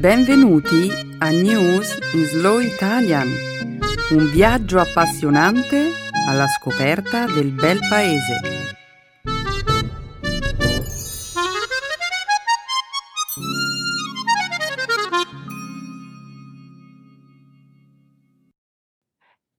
Benvenuti 0.00 0.88
a 1.18 1.28
News 1.28 1.98
in 2.14 2.24
Slow 2.24 2.58
Italian, 2.58 3.28
un 4.12 4.30
viaggio 4.30 4.78
appassionante 4.78 5.90
alla 6.26 6.46
scoperta 6.46 7.26
del 7.26 7.52
bel 7.52 7.78
paese. 7.86 8.40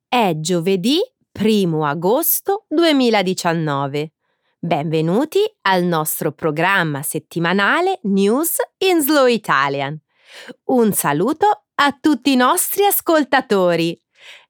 È 0.07 0.33
giovedì 0.37 0.97
1 1.39 1.85
agosto 1.85 2.65
2019. 2.67 4.13
Benvenuti 4.57 5.39
al 5.61 5.83
nostro 5.83 6.31
programma 6.31 7.03
settimanale 7.03 7.99
News 8.05 8.55
in 8.79 9.03
Slow 9.03 9.27
Italian. 9.27 10.01
Un 10.65 10.93
saluto 10.93 11.65
a 11.75 11.97
tutti 11.99 12.31
i 12.31 12.35
nostri 12.35 12.85
ascoltatori. 12.85 13.99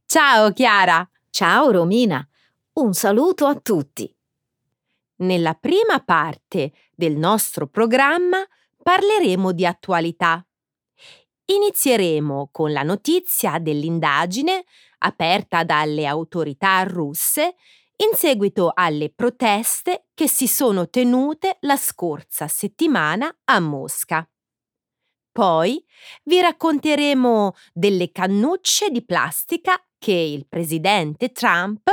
Ciao 0.05 0.51
Chiara! 0.51 1.07
Ciao 1.29 1.71
Romina, 1.71 2.27
un 2.73 2.93
saluto 2.93 3.45
a 3.45 3.55
tutti. 3.55 4.13
Nella 5.17 5.53
prima 5.53 6.01
parte 6.03 6.73
del 6.93 7.15
nostro 7.15 7.67
programma 7.67 8.45
parleremo 8.83 9.53
di 9.53 9.65
attualità. 9.65 10.45
Inizieremo 11.45 12.49
con 12.51 12.71
la 12.73 12.83
notizia 12.83 13.59
dell'indagine 13.59 14.65
aperta 14.99 15.63
dalle 15.63 16.05
autorità 16.05 16.83
russe 16.83 17.55
in 17.97 18.15
seguito 18.15 18.71
alle 18.73 19.09
proteste 19.09 20.07
che 20.13 20.27
si 20.27 20.47
sono 20.47 20.89
tenute 20.89 21.57
la 21.61 21.77
scorsa 21.77 22.47
settimana 22.47 23.33
a 23.45 23.59
Mosca. 23.59 24.27
Poi 25.31 25.83
vi 26.23 26.41
racconteremo 26.41 27.53
delle 27.73 28.11
cannucce 28.11 28.89
di 28.89 29.03
plastica 29.03 29.81
che 29.97 30.11
il 30.11 30.45
presidente 30.47 31.31
Trump 31.31 31.89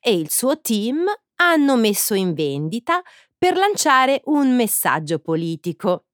e 0.00 0.14
il 0.14 0.30
suo 0.30 0.60
team 0.60 1.04
hanno 1.36 1.76
messo 1.76 2.14
in 2.14 2.34
vendita 2.34 3.02
per 3.38 3.56
lanciare 3.56 4.20
un 4.26 4.54
messaggio 4.54 5.18
politico. 5.20 6.06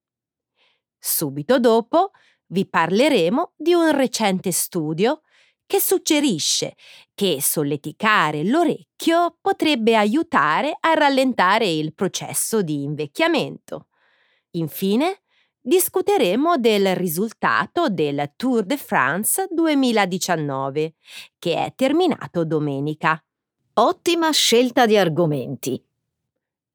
Subito 0.98 1.58
dopo 1.58 2.12
vi 2.48 2.66
parleremo 2.66 3.52
di 3.56 3.74
un 3.74 3.94
recente 3.94 4.52
studio 4.52 5.22
che 5.66 5.80
suggerisce 5.80 6.74
che 7.14 7.42
solleticare 7.42 8.44
l'orecchio 8.44 9.36
potrebbe 9.40 9.96
aiutare 9.96 10.76
a 10.80 10.94
rallentare 10.94 11.68
il 11.68 11.92
processo 11.92 12.62
di 12.62 12.82
invecchiamento. 12.82 13.88
Infine, 14.52 15.22
discuteremo 15.68 16.56
del 16.56 16.96
risultato 16.96 17.90
del 17.90 18.32
Tour 18.36 18.64
de 18.64 18.78
France 18.78 19.48
2019, 19.50 20.94
che 21.38 21.62
è 21.62 21.74
terminato 21.76 22.46
domenica. 22.46 23.22
Ottima 23.74 24.30
scelta 24.30 24.86
di 24.86 24.96
argomenti. 24.96 25.80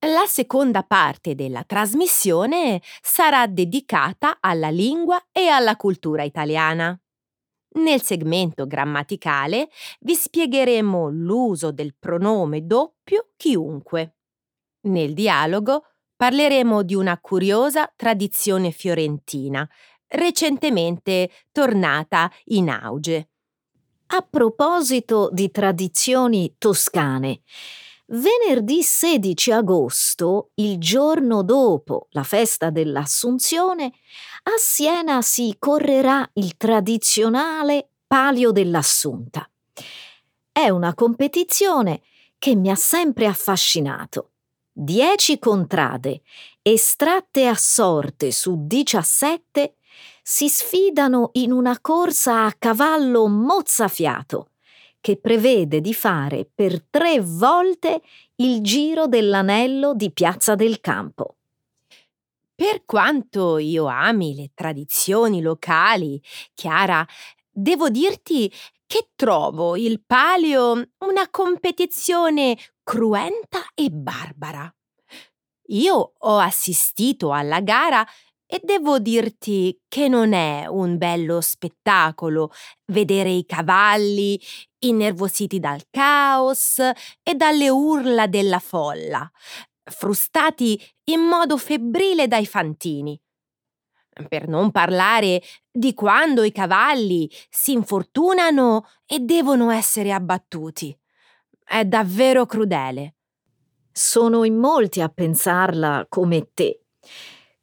La 0.02 0.26
seconda 0.28 0.84
parte 0.84 1.34
della 1.34 1.64
trasmissione 1.64 2.82
sarà 3.02 3.48
dedicata 3.48 4.38
alla 4.40 4.70
lingua 4.70 5.20
e 5.32 5.48
alla 5.48 5.76
cultura 5.76 6.22
italiana. 6.22 6.96
Nel 7.76 8.02
segmento 8.04 8.68
grammaticale 8.68 9.70
vi 10.02 10.14
spiegheremo 10.14 11.10
l'uso 11.10 11.72
del 11.72 11.96
pronome 11.98 12.68
doppio 12.68 13.32
chiunque. 13.38 14.18
Nel 14.82 15.16
dialogo 15.16 15.86
parleremo 16.24 16.84
di 16.84 16.96
una 16.96 17.20
curiosa 17.20 17.92
tradizione 17.94 18.72
fiorentina, 18.72 19.70
recentemente 20.08 21.30
tornata 21.52 22.32
in 22.46 22.70
auge. 22.70 23.28
A 24.08 24.22
proposito 24.22 25.30
di 25.34 25.52
tradizioni 25.52 26.56
toscane, 26.58 27.42
venerdì 28.06 28.82
16 28.84 29.52
agosto, 29.52 30.52
il 30.54 30.78
giorno 30.78 31.44
dopo 31.44 32.08
la 32.12 32.24
festa 32.24 32.70
dell'Assunzione, 32.70 33.92
a 34.44 34.54
Siena 34.58 35.22
si 35.22 35.54
correrà 35.60 36.26
il 36.36 36.56
tradizionale 36.56 37.90
Palio 38.08 38.54
dell'Assunta. 38.54 39.46
È 40.54 40.70
una 40.70 40.94
competizione 40.94 42.02
che 42.38 42.56
mi 42.56 42.70
ha 42.70 42.76
sempre 42.76 43.26
affascinato. 43.26 44.30
Dieci 44.76 45.38
contrade, 45.38 46.24
estratte 46.64 47.46
a 47.46 47.54
sorte 47.54 48.32
su 48.32 48.66
17, 48.66 49.76
si 50.24 50.50
sfidano 50.50 51.30
in 51.34 51.52
una 51.52 51.80
corsa 51.80 52.46
a 52.46 52.56
cavallo 52.58 53.28
mozzafiato, 53.28 54.50
che 55.00 55.18
prevede 55.18 55.80
di 55.80 55.94
fare 55.94 56.50
per 56.52 56.82
tre 56.90 57.20
volte 57.22 58.02
il 58.38 58.62
giro 58.62 59.06
dell'anello 59.06 59.94
di 59.94 60.12
Piazza 60.12 60.56
del 60.56 60.80
Campo. 60.80 61.36
Per 62.56 62.84
quanto 62.86 63.60
io 63.60 63.86
ami 63.86 64.34
le 64.34 64.50
tradizioni 64.56 65.42
locali, 65.42 66.20
Chiara, 66.56 67.06
devo 67.48 67.90
dirti 67.90 68.52
che 68.88 69.10
trovo 69.16 69.76
il 69.76 70.02
palio 70.02 70.72
una 71.00 71.30
competizione 71.30 72.58
cruenta 72.84 73.66
e 73.74 73.90
barbara. 73.90 74.72
Io 75.68 76.14
ho 76.18 76.38
assistito 76.38 77.32
alla 77.32 77.62
gara 77.62 78.06
e 78.46 78.60
devo 78.62 79.00
dirti 79.00 79.80
che 79.88 80.08
non 80.08 80.34
è 80.34 80.68
un 80.68 80.98
bello 80.98 81.42
spettacolo 81.42 82.52
vedere 82.92 83.30
i 83.30 83.46
cavalli 83.46 84.40
innervositi 84.80 85.60
dal 85.60 85.82
caos 85.90 86.78
e 86.78 87.34
dalle 87.36 87.70
urla 87.70 88.28
della 88.28 88.60
folla, 88.60 89.28
frustati 89.90 90.80
in 91.06 91.22
modo 91.22 91.58
febbrile 91.58 92.28
dai 92.28 92.46
fantini. 92.46 93.20
Per 94.30 94.48
non 94.48 94.70
parlare 94.70 95.42
di 95.72 95.96
quando 95.96 96.44
i 96.44 96.52
cavalli 96.52 97.28
si 97.50 97.72
infortunano 97.72 98.86
e 99.08 99.20
devono 99.20 99.72
essere 99.72 100.12
abbattuti. 100.12 100.96
È 101.66 101.86
davvero 101.86 102.46
crudele. 102.46 103.16
Sono 103.92 104.44
in 104.44 104.56
molti 104.56 105.02
a 105.02 105.10
pensarla 105.10 106.06
come 106.10 106.50
te. 106.54 106.82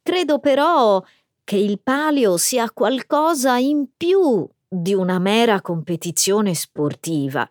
Credo 0.01 0.39
però 0.39 1.01
che 1.43 1.57
il 1.57 1.81
palio 1.81 2.37
sia 2.37 2.71
qualcosa 2.71 3.57
in 3.57 3.87
più 3.95 4.47
di 4.67 4.93
una 4.93 5.19
mera 5.19 5.61
competizione 5.61 6.53
sportiva. 6.53 7.49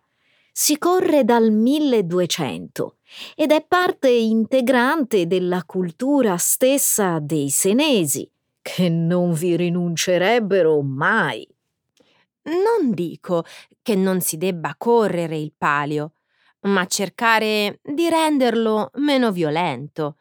Si 0.52 0.78
corre 0.78 1.24
dal 1.24 1.50
1200 1.52 2.96
ed 3.34 3.52
è 3.52 3.64
parte 3.66 4.08
integrante 4.08 5.26
della 5.26 5.64
cultura 5.64 6.36
stessa 6.38 7.18
dei 7.20 7.50
senesi, 7.50 8.30
che 8.62 8.88
non 8.88 9.32
vi 9.32 9.56
rinuncerebbero 9.56 10.80
mai. 10.82 11.46
Non 12.42 12.92
dico 12.92 13.44
che 13.82 13.94
non 13.94 14.20
si 14.20 14.36
debba 14.38 14.74
correre 14.78 15.36
il 15.36 15.52
palio, 15.56 16.12
ma 16.62 16.86
cercare 16.86 17.80
di 17.82 18.08
renderlo 18.08 18.90
meno 18.94 19.32
violento. 19.32 20.16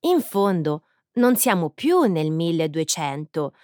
In 0.00 0.20
fondo, 0.20 0.84
non 1.14 1.36
siamo 1.36 1.70
più 1.70 2.02
nel 2.02 2.30
1200 2.30 3.54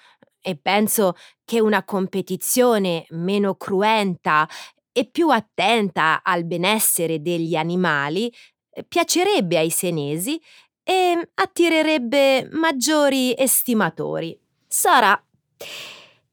e 0.41 0.57
penso 0.57 1.15
che 1.45 1.61
una 1.61 1.85
competizione 1.85 3.05
meno 3.11 3.57
cruenta 3.57 4.49
e 4.93 5.07
più 5.07 5.31
attenta 5.31 6.23
al 6.23 6.45
benessere 6.45 7.21
degli 7.21 7.55
animali 7.55 8.33
eh, 8.71 8.85
piacerebbe 8.85 9.59
ai 9.59 9.71
senesi 9.71 10.41
e 10.83 11.31
attirerebbe 11.35 12.49
maggiori 12.53 13.35
estimatori. 13.37 14.39
Sarà. 14.67 15.23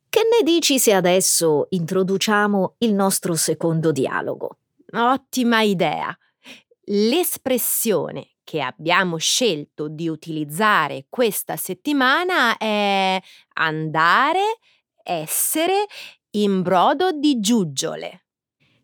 Che 0.10 0.22
ne 0.24 0.44
dici 0.44 0.80
se 0.80 0.94
adesso 0.94 1.68
introduciamo 1.70 2.76
il 2.80 2.94
nostro 2.94 3.36
secondo 3.36 3.92
dialogo? 3.92 4.58
Ottima 4.94 5.62
idea. 5.62 6.18
L'espressione 6.90 8.36
che 8.44 8.62
abbiamo 8.62 9.18
scelto 9.18 9.90
di 9.90 10.08
utilizzare 10.08 11.08
questa 11.10 11.58
settimana 11.58 12.58
è 12.58 13.22
andare, 13.56 14.60
essere 15.04 15.86
in 16.32 16.62
brodo 16.62 17.12
di 17.12 17.42
giuggiole. 17.42 18.28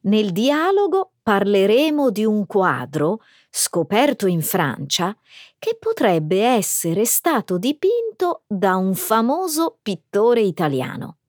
Nel 0.02 0.32
dialogo 0.34 1.14
parleremo 1.24 2.10
di 2.10 2.26
un 2.26 2.46
quadro 2.46 3.22
scoperto 3.50 4.28
in 4.28 4.42
Francia 4.42 5.16
che 5.58 5.78
potrebbe 5.80 6.44
essere 6.44 7.06
stato 7.06 7.58
dipinto 7.58 8.44
da 8.48 8.76
un 8.76 8.96
famoso 8.96 9.78
pittore 9.82 10.42
italiano. 10.42 11.20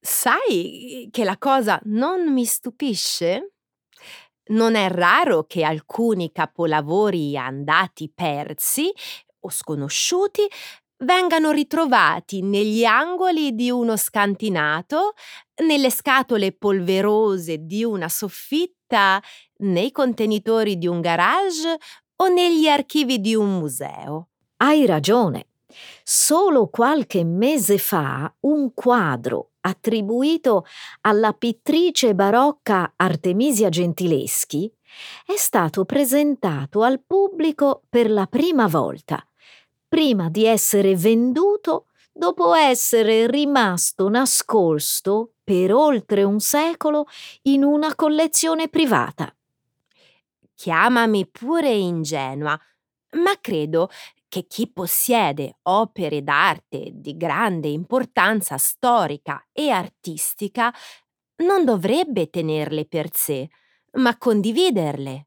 Sai 0.00 1.08
che 1.10 1.24
la 1.24 1.36
cosa 1.36 1.78
non 1.84 2.32
mi 2.32 2.46
stupisce? 2.46 3.57
Non 4.48 4.74
è 4.74 4.88
raro 4.88 5.44
che 5.44 5.64
alcuni 5.64 6.32
capolavori 6.32 7.36
andati 7.36 8.10
persi 8.14 8.90
o 9.40 9.50
sconosciuti 9.50 10.46
vengano 11.04 11.50
ritrovati 11.50 12.42
negli 12.42 12.84
angoli 12.84 13.54
di 13.54 13.70
uno 13.70 13.96
scantinato, 13.96 15.12
nelle 15.64 15.90
scatole 15.90 16.52
polverose 16.52 17.58
di 17.66 17.84
una 17.84 18.08
soffitta, 18.08 19.22
nei 19.58 19.92
contenitori 19.92 20.78
di 20.78 20.86
un 20.86 21.00
garage 21.00 21.76
o 22.16 22.28
negli 22.28 22.68
archivi 22.68 23.20
di 23.20 23.34
un 23.34 23.58
museo. 23.58 24.28
Hai 24.56 24.86
ragione. 24.86 25.46
Solo 26.02 26.68
qualche 26.68 27.22
mese 27.22 27.76
fa 27.78 28.32
un 28.40 28.72
quadro 28.72 29.50
attribuito 29.68 30.64
alla 31.02 31.32
pittrice 31.32 32.14
barocca 32.14 32.92
Artemisia 32.96 33.68
Gentileschi 33.68 34.72
è 35.24 35.36
stato 35.36 35.84
presentato 35.84 36.82
al 36.82 37.02
pubblico 37.06 37.82
per 37.88 38.10
la 38.10 38.26
prima 38.26 38.66
volta, 38.66 39.24
prima 39.86 40.28
di 40.28 40.44
essere 40.44 40.96
venduto 40.96 41.86
dopo 42.12 42.54
essere 42.54 43.28
rimasto 43.28 44.08
nascosto 44.08 45.34
per 45.44 45.72
oltre 45.72 46.24
un 46.24 46.40
secolo 46.40 47.06
in 47.42 47.62
una 47.62 47.94
collezione 47.94 48.68
privata. 48.68 49.32
Chiamami 50.54 51.28
pure 51.28 51.70
ingenua, 51.70 52.58
ma 53.12 53.38
credo 53.40 53.88
che 54.28 54.46
chi 54.46 54.70
possiede 54.70 55.58
opere 55.62 56.22
d'arte 56.22 56.90
di 56.92 57.16
grande 57.16 57.68
importanza 57.68 58.58
storica 58.58 59.42
e 59.52 59.70
artistica 59.70 60.72
non 61.38 61.64
dovrebbe 61.64 62.28
tenerle 62.28 62.86
per 62.86 63.08
sé, 63.12 63.48
ma 63.92 64.16
condividerle. 64.16 65.26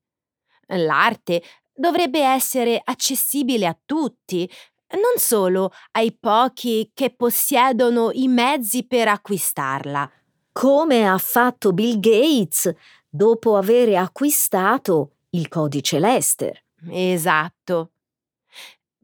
L'arte 0.67 1.41
dovrebbe 1.73 2.21
essere 2.21 2.79
accessibile 2.83 3.65
a 3.65 3.77
tutti, 3.85 4.49
non 4.91 5.17
solo 5.17 5.71
ai 5.91 6.15
pochi 6.17 6.91
che 6.93 7.13
possiedono 7.15 8.11
i 8.13 8.27
mezzi 8.27 8.85
per 8.85 9.07
acquistarla. 9.07 10.09
Come 10.51 11.07
ha 11.07 11.17
fatto 11.17 11.71
Bill 11.71 11.99
Gates 11.99 12.73
dopo 13.09 13.55
aver 13.55 13.95
acquistato 13.95 15.15
il 15.31 15.47
codice 15.47 15.97
Lester. 15.97 16.61
Esatto. 16.89 17.91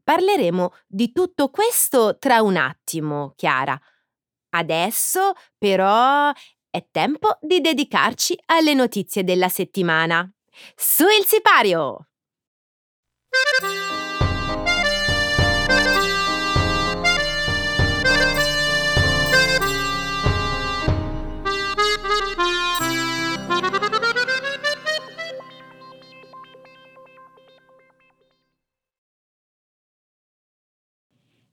Parleremo 0.08 0.72
di 0.86 1.12
tutto 1.12 1.50
questo 1.50 2.16
tra 2.16 2.40
un 2.40 2.56
attimo, 2.56 3.34
Chiara. 3.36 3.78
Adesso, 4.54 5.34
però, 5.58 6.32
è 6.70 6.86
tempo 6.90 7.36
di 7.42 7.60
dedicarci 7.60 8.34
alle 8.46 8.72
notizie 8.72 9.22
della 9.22 9.50
settimana. 9.50 10.26
Su 10.74 11.04
il 11.04 11.26
sipario! 11.26 12.08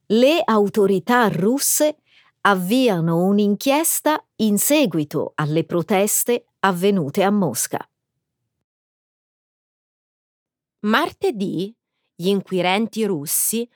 Le 0.07 0.41
autorità 0.43 1.27
russe 1.27 1.97
avviano 2.41 3.23
un'inchiesta 3.23 4.23
in 4.37 4.57
seguito 4.57 5.31
alle 5.35 5.63
proteste 5.65 6.47
avvenute 6.59 7.23
a 7.23 7.31
Mosca. 7.31 7.89
Martedì 10.81 11.75
gli 12.13 12.27
inquirenti 12.27 13.03
russi 13.05 13.67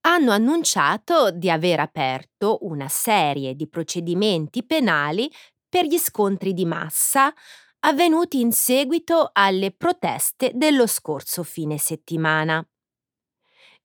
hanno 0.00 0.32
annunciato 0.32 1.30
di 1.30 1.50
aver 1.50 1.80
aperto 1.80 2.58
una 2.62 2.88
serie 2.88 3.54
di 3.54 3.68
procedimenti 3.68 4.64
penali 4.64 5.30
per 5.68 5.84
gli 5.84 5.98
scontri 5.98 6.52
di 6.52 6.64
massa 6.64 7.32
avvenuti 7.80 8.40
in 8.40 8.52
seguito 8.52 9.30
alle 9.32 9.70
proteste 9.72 10.50
dello 10.54 10.86
scorso 10.86 11.42
fine 11.44 11.78
settimana. 11.78 12.66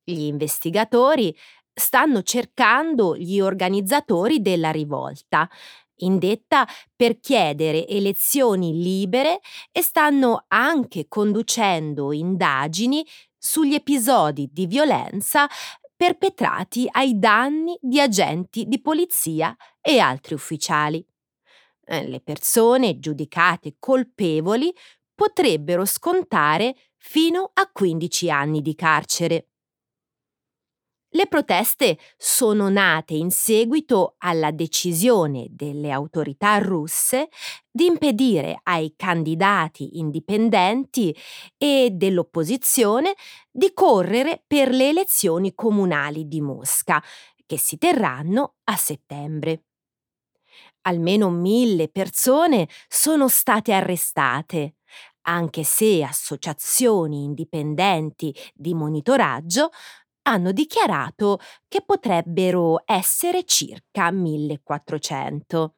Gli 0.03 0.21
investigatori 0.21 1.35
stanno 1.81 2.21
cercando 2.21 3.17
gli 3.17 3.39
organizzatori 3.39 4.39
della 4.39 4.69
rivolta, 4.69 5.49
indetta 5.97 6.67
per 6.95 7.19
chiedere 7.19 7.87
elezioni 7.87 8.81
libere 8.81 9.39
e 9.71 9.81
stanno 9.81 10.45
anche 10.47 11.07
conducendo 11.07 12.11
indagini 12.13 13.05
sugli 13.37 13.73
episodi 13.73 14.49
di 14.51 14.67
violenza 14.67 15.47
perpetrati 15.95 16.87
ai 16.89 17.17
danni 17.17 17.77
di 17.81 17.99
agenti 17.99 18.65
di 18.67 18.79
polizia 18.79 19.55
e 19.81 19.99
altri 19.99 20.35
ufficiali. 20.35 21.05
Eh, 21.83 22.07
le 22.07 22.21
persone 22.21 22.99
giudicate 22.99 23.75
colpevoli 23.79 24.73
potrebbero 25.15 25.85
scontare 25.85 26.75
fino 26.97 27.49
a 27.53 27.69
15 27.71 28.29
anni 28.29 28.61
di 28.61 28.75
carcere. 28.75 29.50
Le 31.13 31.27
proteste 31.27 31.97
sono 32.15 32.69
nate 32.69 33.15
in 33.15 33.31
seguito 33.31 34.15
alla 34.19 34.51
decisione 34.51 35.47
delle 35.49 35.91
autorità 35.91 36.57
russe 36.59 37.27
di 37.69 37.85
impedire 37.85 38.61
ai 38.63 38.93
candidati 38.95 39.97
indipendenti 39.99 41.13
e 41.57 41.89
dell'opposizione 41.91 43.15
di 43.51 43.73
correre 43.73 44.41
per 44.47 44.69
le 44.69 44.87
elezioni 44.87 45.53
comunali 45.53 46.29
di 46.29 46.39
Mosca, 46.39 47.03
che 47.45 47.57
si 47.57 47.77
terranno 47.77 48.55
a 48.63 48.77
settembre. 48.77 49.63
Almeno 50.83 51.29
mille 51.29 51.89
persone 51.89 52.67
sono 52.87 53.27
state 53.27 53.71
arrestate, 53.73 54.75
anche 55.23 55.63
se 55.63 56.03
associazioni 56.03 57.23
indipendenti 57.23 58.33
di 58.53 58.73
monitoraggio 58.73 59.69
hanno 60.23 60.51
dichiarato 60.51 61.39
che 61.67 61.81
potrebbero 61.83 62.81
essere 62.85 63.43
circa 63.43 64.11
1400. 64.11 65.75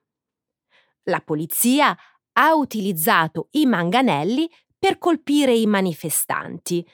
La 1.03 1.21
polizia 1.21 1.95
ha 2.33 2.55
utilizzato 2.55 3.47
i 3.51 3.65
manganelli 3.65 4.49
per 4.77 4.97
colpire 4.97 5.53
i 5.53 5.65
manifestanti, 5.65 6.85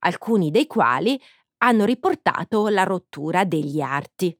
alcuni 0.00 0.50
dei 0.50 0.66
quali 0.66 1.20
hanno 1.58 1.84
riportato 1.84 2.68
la 2.68 2.82
rottura 2.82 3.44
degli 3.44 3.80
arti. 3.80 4.36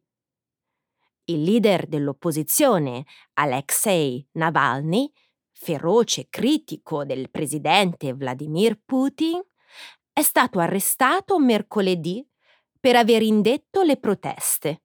Il 1.28 1.42
leader 1.42 1.87
dell'opposizione, 1.87 3.04
Alexei 3.35 4.26
Navalny, 4.32 5.11
feroce 5.52 6.28
critico 6.28 7.04
del 7.04 7.30
presidente 7.30 8.12
Vladimir 8.12 8.78
Putin, 8.85 9.40
è 10.12 10.23
stato 10.23 10.61
arrestato 10.61 11.38
mercoledì 11.38 12.25
per 12.87 12.95
aver 12.95 13.21
indetto 13.21 13.83
le 13.83 13.97
proteste. 13.97 14.83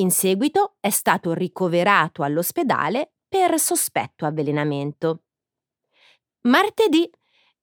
In 0.00 0.10
seguito 0.10 0.78
è 0.80 0.90
stato 0.90 1.32
ricoverato 1.32 2.24
all'ospedale 2.24 3.12
per 3.28 3.56
sospetto 3.60 4.26
avvelenamento. 4.26 5.22
Martedì 6.48 7.08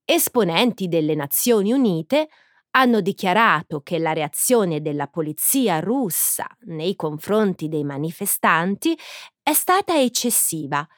esponenti 0.06 0.88
delle 0.88 1.14
Nazioni 1.14 1.70
Unite 1.70 2.30
hanno 2.70 3.02
dichiarato 3.02 3.82
che 3.82 3.98
la 3.98 4.14
reazione 4.14 4.80
della 4.80 5.08
polizia 5.08 5.80
russa 5.80 6.46
nei 6.60 6.96
confronti 6.96 7.68
dei 7.68 7.84
manifestanti 7.84 8.98
è 9.42 9.52
stata 9.52 10.00
eccessiva 10.00 10.88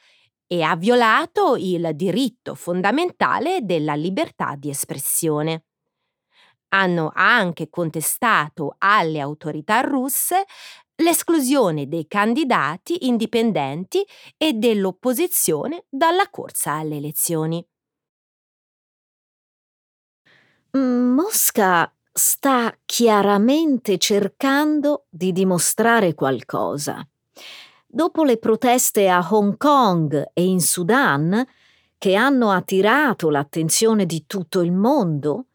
e 0.46 0.62
ha 0.62 0.76
violato 0.76 1.56
il 1.56 1.90
diritto 1.96 2.54
fondamentale 2.54 3.62
della 3.64 3.96
libertà 3.96 4.54
di 4.56 4.70
espressione 4.70 5.64
hanno 6.72 7.10
anche 7.14 7.68
contestato 7.68 8.74
alle 8.78 9.20
autorità 9.20 9.80
russe 9.80 10.44
l'esclusione 10.96 11.88
dei 11.88 12.06
candidati 12.06 13.06
indipendenti 13.06 14.04
e 14.36 14.52
dell'opposizione 14.54 15.84
dalla 15.88 16.28
corsa 16.30 16.74
alle 16.74 16.96
elezioni. 16.96 17.64
Mosca 20.74 21.92
sta 22.12 22.74
chiaramente 22.84 23.98
cercando 23.98 25.06
di 25.10 25.32
dimostrare 25.32 26.14
qualcosa. 26.14 27.06
Dopo 27.86 28.24
le 28.24 28.38
proteste 28.38 29.08
a 29.08 29.26
Hong 29.30 29.56
Kong 29.58 30.30
e 30.32 30.44
in 30.44 30.60
Sudan, 30.60 31.44
che 31.98 32.14
hanno 32.14 32.50
attirato 32.50 33.28
l'attenzione 33.28 34.06
di 34.06 34.24
tutto 34.26 34.60
il 34.60 34.72
mondo, 34.72 35.46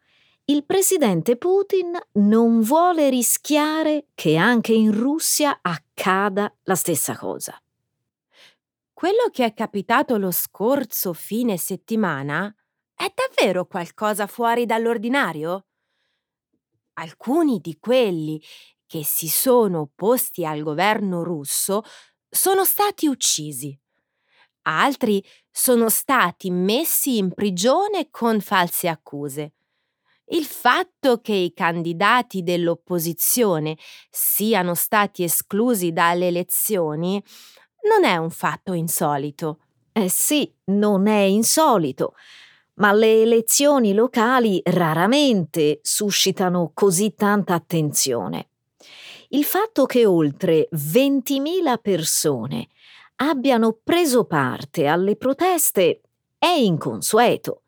il 0.50 0.64
presidente 0.64 1.36
Putin 1.36 1.98
non 2.12 2.62
vuole 2.62 3.10
rischiare 3.10 4.06
che 4.14 4.36
anche 4.36 4.72
in 4.72 4.92
Russia 4.92 5.58
accada 5.60 6.50
la 6.62 6.74
stessa 6.74 7.18
cosa. 7.18 7.60
Quello 8.94 9.28
che 9.30 9.44
è 9.44 9.52
capitato 9.52 10.16
lo 10.16 10.30
scorso 10.30 11.12
fine 11.12 11.58
settimana 11.58 12.52
è 12.94 13.12
davvero 13.14 13.66
qualcosa 13.66 14.26
fuori 14.26 14.64
dall'ordinario? 14.64 15.66
Alcuni 16.94 17.60
di 17.60 17.76
quelli 17.78 18.42
che 18.86 19.04
si 19.04 19.28
sono 19.28 19.80
opposti 19.80 20.46
al 20.46 20.62
governo 20.62 21.22
russo 21.22 21.82
sono 22.26 22.64
stati 22.64 23.06
uccisi. 23.06 23.78
Altri 24.62 25.22
sono 25.50 25.90
stati 25.90 26.50
messi 26.50 27.18
in 27.18 27.34
prigione 27.34 28.08
con 28.10 28.40
false 28.40 28.88
accuse. 28.88 29.52
Il 30.30 30.44
fatto 30.44 31.20
che 31.20 31.32
i 31.32 31.54
candidati 31.54 32.42
dell'opposizione 32.42 33.78
siano 34.10 34.74
stati 34.74 35.22
esclusi 35.22 35.92
dalle 35.92 36.26
elezioni 36.26 37.22
non 37.88 38.04
è 38.04 38.16
un 38.16 38.28
fatto 38.30 38.74
insolito. 38.74 39.60
Eh 39.92 40.10
sì, 40.10 40.52
non 40.66 41.06
è 41.06 41.20
insolito, 41.20 42.14
ma 42.74 42.92
le 42.92 43.22
elezioni 43.22 43.94
locali 43.94 44.60
raramente 44.64 45.80
suscitano 45.82 46.72
così 46.74 47.14
tanta 47.14 47.54
attenzione. 47.54 48.50
Il 49.30 49.44
fatto 49.44 49.86
che 49.86 50.04
oltre 50.04 50.68
20.000 50.72 51.78
persone 51.80 52.68
abbiano 53.16 53.78
preso 53.82 54.24
parte 54.24 54.86
alle 54.86 55.16
proteste 55.16 56.02
è 56.38 56.46
inconsueto. 56.46 57.62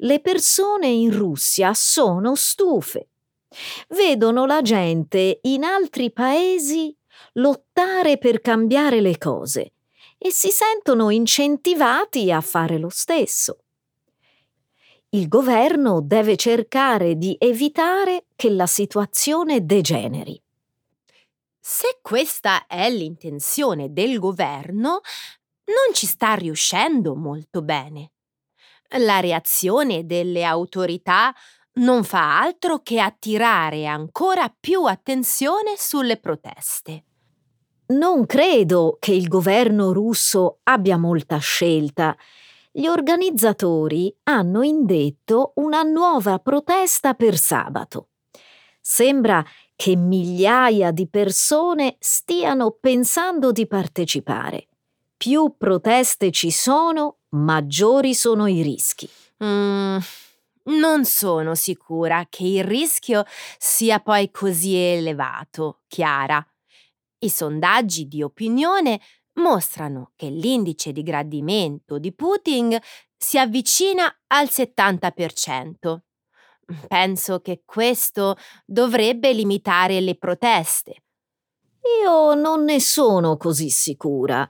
Le 0.00 0.20
persone 0.20 0.86
in 0.86 1.10
Russia 1.10 1.74
sono 1.74 2.36
stufe. 2.36 3.08
Vedono 3.88 4.46
la 4.46 4.62
gente 4.62 5.40
in 5.42 5.64
altri 5.64 6.12
paesi 6.12 6.96
lottare 7.34 8.16
per 8.16 8.40
cambiare 8.40 9.00
le 9.00 9.18
cose 9.18 9.72
e 10.16 10.30
si 10.30 10.50
sentono 10.50 11.10
incentivati 11.10 12.30
a 12.30 12.40
fare 12.40 12.78
lo 12.78 12.90
stesso. 12.90 13.58
Il 15.10 15.26
governo 15.26 16.00
deve 16.00 16.36
cercare 16.36 17.16
di 17.16 17.34
evitare 17.38 18.26
che 18.36 18.50
la 18.50 18.66
situazione 18.66 19.64
degeneri. 19.64 20.40
Se 21.58 21.98
questa 22.02 22.66
è 22.66 22.88
l'intenzione 22.88 23.92
del 23.92 24.18
governo, 24.18 25.00
non 25.64 25.94
ci 25.94 26.06
sta 26.06 26.34
riuscendo 26.34 27.16
molto 27.16 27.62
bene. 27.62 28.12
La 28.96 29.20
reazione 29.20 30.06
delle 30.06 30.44
autorità 30.44 31.34
non 31.74 32.04
fa 32.04 32.40
altro 32.40 32.80
che 32.80 33.00
attirare 33.00 33.86
ancora 33.86 34.52
più 34.58 34.84
attenzione 34.84 35.74
sulle 35.76 36.16
proteste. 36.16 37.04
Non 37.88 38.26
credo 38.26 38.96
che 38.98 39.12
il 39.12 39.28
governo 39.28 39.92
russo 39.92 40.60
abbia 40.64 40.96
molta 40.96 41.38
scelta. 41.38 42.16
Gli 42.70 42.86
organizzatori 42.86 44.14
hanno 44.24 44.62
indetto 44.62 45.52
una 45.56 45.82
nuova 45.82 46.38
protesta 46.38 47.14
per 47.14 47.36
sabato. 47.36 48.08
Sembra 48.80 49.44
che 49.76 49.96
migliaia 49.96 50.90
di 50.90 51.08
persone 51.08 51.96
stiano 51.98 52.72
pensando 52.72 53.52
di 53.52 53.66
partecipare. 53.66 54.66
Più 55.16 55.54
proteste 55.56 56.30
ci 56.30 56.50
sono, 56.50 57.17
maggiori 57.30 58.14
sono 58.14 58.46
i 58.46 58.62
rischi. 58.62 59.08
Mm, 59.44 59.98
non 60.64 61.04
sono 61.04 61.54
sicura 61.54 62.26
che 62.28 62.44
il 62.44 62.64
rischio 62.64 63.24
sia 63.58 64.00
poi 64.00 64.30
così 64.30 64.74
elevato, 64.74 65.80
Chiara. 65.88 66.44
I 67.20 67.28
sondaggi 67.30 68.06
di 68.06 68.22
opinione 68.22 69.00
mostrano 69.34 70.12
che 70.16 70.28
l'indice 70.28 70.92
di 70.92 71.02
gradimento 71.02 71.98
di 71.98 72.12
Putin 72.12 72.78
si 73.16 73.38
avvicina 73.38 74.22
al 74.28 74.46
70%. 74.46 75.98
Penso 76.86 77.40
che 77.40 77.62
questo 77.64 78.36
dovrebbe 78.66 79.32
limitare 79.32 80.00
le 80.00 80.16
proteste. 80.16 81.02
Io 82.02 82.34
non 82.34 82.64
ne 82.64 82.80
sono 82.80 83.36
così 83.36 83.70
sicura. 83.70 84.48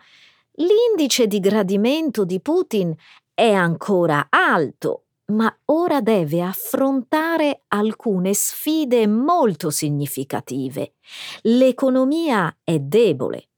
L'indice 0.61 1.29
di 1.29 1.39
gradimento 1.39 2.25
di 2.25 2.41
Putin 2.41 2.93
è 3.33 3.53
ancora 3.53 4.27
alto, 4.29 5.05
ma 5.27 5.57
ora 5.67 6.01
deve 6.01 6.43
affrontare 6.43 7.63
alcune 7.69 8.35
sfide 8.35 9.07
molto 9.07 9.71
significative. 9.71 10.95
L'economia 11.43 12.57
è 12.65 12.81
debole. 12.81 13.51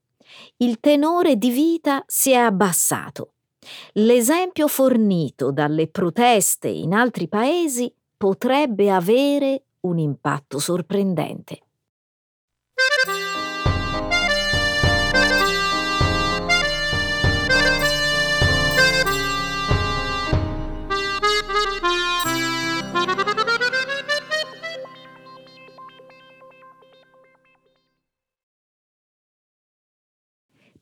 Il 0.59 0.79
tenore 0.79 1.37
di 1.37 1.51
vita 1.51 2.05
si 2.07 2.33
è 2.33 2.37
abbassato. 2.37 3.33
L'esempio 3.93 4.69
fornito 4.69 5.53
dalle 5.53 5.89
proteste 5.89 6.69
in 6.69 6.93
altri 6.93 7.29
paesi 7.29 7.91
potrebbe 8.15 8.91
avere 8.91 9.63
un 9.81 9.99
impatto 9.99 10.59
sorprendente. 10.59 11.61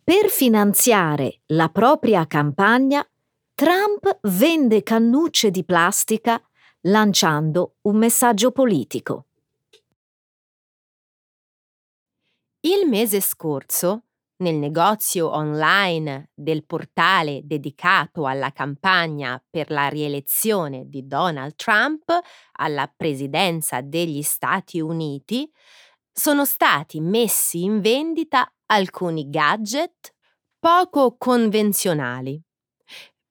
Per 0.09 0.31
finanziare 0.31 1.43
la 1.49 1.69
propria 1.69 2.27
campagna, 2.27 3.07
Trump 3.55 4.21
vende 4.23 4.83
cannucce 4.83 5.50
di 5.50 5.67
plastica 5.67 6.43
lanciando 6.85 7.75
un 7.83 7.97
messaggio 7.99 8.50
politico. 8.50 9.27
Il 12.61 12.88
mese 12.88 13.21
scorso, 13.21 14.05
nel 14.37 14.55
negozio 14.55 15.31
online 15.31 16.31
del 16.33 16.65
portale 16.65 17.43
dedicato 17.45 18.25
alla 18.25 18.50
campagna 18.50 19.45
per 19.50 19.71
la 19.71 19.88
rielezione 19.88 20.88
di 20.88 21.07
Donald 21.07 21.55
Trump 21.55 22.19
alla 22.53 22.91
presidenza 22.97 23.83
degli 23.83 24.23
Stati 24.23 24.81
Uniti, 24.81 25.53
sono 26.11 26.47
stati 26.47 26.99
messi 26.99 27.62
in 27.62 27.83
vendita 27.83 28.50
alcuni 28.69 29.29
gadget 29.29 30.15
poco 30.59 31.17
convenzionali. 31.17 32.41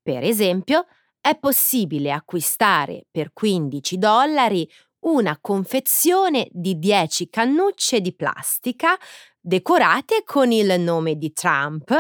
Per 0.02 0.24
esempio, 0.24 0.86
è 1.20 1.38
possibile 1.38 2.12
acquistare 2.12 3.06
per 3.12 3.34
15 3.34 3.98
dollari 3.98 4.70
una 5.00 5.38
confezione 5.40 6.48
di 6.52 6.80
10 6.80 7.30
cannucce 7.30 8.00
di 8.02 8.16
plastica 8.16 8.98
decorate 9.40 10.24
con 10.26 10.52
il 10.52 10.80
nome 10.80 11.16
di 11.16 11.32
Trump, 11.32 11.94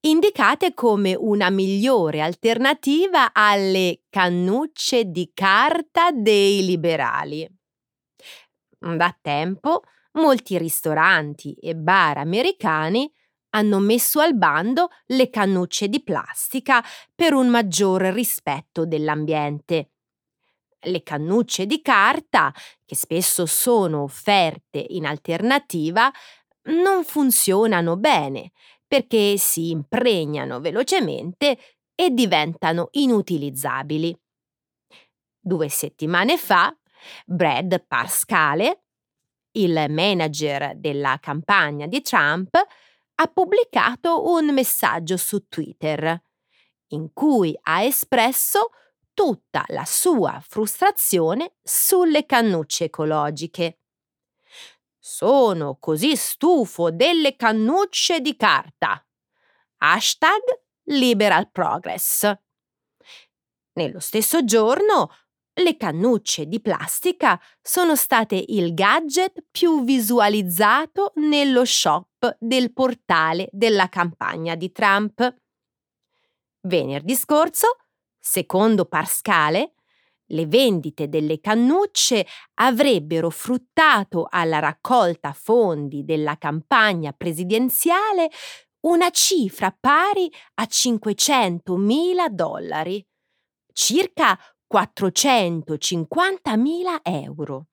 indicate 0.00 0.74
come 0.74 1.14
una 1.14 1.50
migliore 1.50 2.20
alternativa 2.20 3.32
alle 3.32 4.02
cannucce 4.08 5.04
di 5.04 5.30
carta 5.34 6.10
dei 6.10 6.64
liberali. 6.64 7.48
Da 8.78 9.16
tempo 9.20 9.82
molti 10.12 10.58
ristoranti 10.58 11.54
e 11.54 11.74
bar 11.74 12.18
americani 12.18 13.10
hanno 13.54 13.78
messo 13.78 14.20
al 14.20 14.36
bando 14.36 14.88
le 15.06 15.30
cannucce 15.30 15.88
di 15.88 16.02
plastica 16.02 16.82
per 17.14 17.34
un 17.34 17.48
maggior 17.48 18.02
rispetto 18.02 18.86
dell'ambiente. 18.86 19.90
Le 20.84 21.02
cannucce 21.02 21.66
di 21.66 21.80
carta, 21.80 22.52
che 22.84 22.96
spesso 22.96 23.46
sono 23.46 24.02
offerte 24.02 24.84
in 24.88 25.06
alternativa, 25.06 26.10
non 26.64 27.04
funzionano 27.04 27.96
bene 27.96 28.52
perché 28.86 29.36
si 29.38 29.70
impregnano 29.70 30.60
velocemente 30.60 31.58
e 31.94 32.10
diventano 32.10 32.88
inutilizzabili. 32.92 34.14
Due 35.40 35.68
settimane 35.68 36.36
fa, 36.36 36.76
Brad 37.24 37.84
Pascale, 37.86 38.81
il 39.52 39.86
manager 39.88 40.74
della 40.76 41.18
campagna 41.20 41.86
di 41.86 42.00
Trump, 42.02 42.54
ha 43.14 43.26
pubblicato 43.26 44.28
un 44.30 44.52
messaggio 44.52 45.16
su 45.16 45.46
Twitter 45.48 46.20
in 46.88 47.12
cui 47.12 47.58
ha 47.62 47.82
espresso 47.82 48.70
tutta 49.14 49.64
la 49.68 49.84
sua 49.84 50.42
frustrazione 50.46 51.56
sulle 51.62 52.24
cannucce 52.24 52.84
ecologiche. 52.84 53.78
Sono 54.98 55.76
così 55.78 56.16
stufo 56.16 56.90
delle 56.90 57.36
cannucce 57.36 58.20
di 58.20 58.36
carta. 58.36 59.04
Hashtag 59.78 60.40
Liberal 60.84 61.50
Progress. 61.50 62.32
Nello 63.74 64.00
stesso 64.00 64.44
giorno 64.44 65.10
le 65.54 65.76
cannucce 65.76 66.46
di 66.46 66.60
plastica 66.60 67.40
sono 67.60 67.94
state 67.94 68.42
il 68.48 68.72
gadget 68.74 69.44
più 69.50 69.84
visualizzato 69.84 71.12
nello 71.16 71.64
shop 71.64 72.36
del 72.38 72.72
portale 72.72 73.48
della 73.52 73.88
campagna 73.88 74.54
di 74.54 74.72
Trump. 74.72 75.36
Venerdì 76.62 77.14
scorso, 77.14 77.76
secondo 78.18 78.86
Parscale, 78.86 79.74
le 80.32 80.46
vendite 80.46 81.08
delle 81.08 81.40
cannucce 81.40 82.26
avrebbero 82.54 83.28
fruttato 83.28 84.26
alla 84.30 84.58
raccolta 84.60 85.32
fondi 85.32 86.04
della 86.04 86.38
campagna 86.38 87.12
presidenziale 87.12 88.30
una 88.86 89.10
cifra 89.10 89.76
pari 89.78 90.32
a 90.54 90.64
500.000 90.64 92.28
dollari, 92.28 93.06
circa 93.72 94.38
450.000 94.72 97.00
euro. 97.02 97.66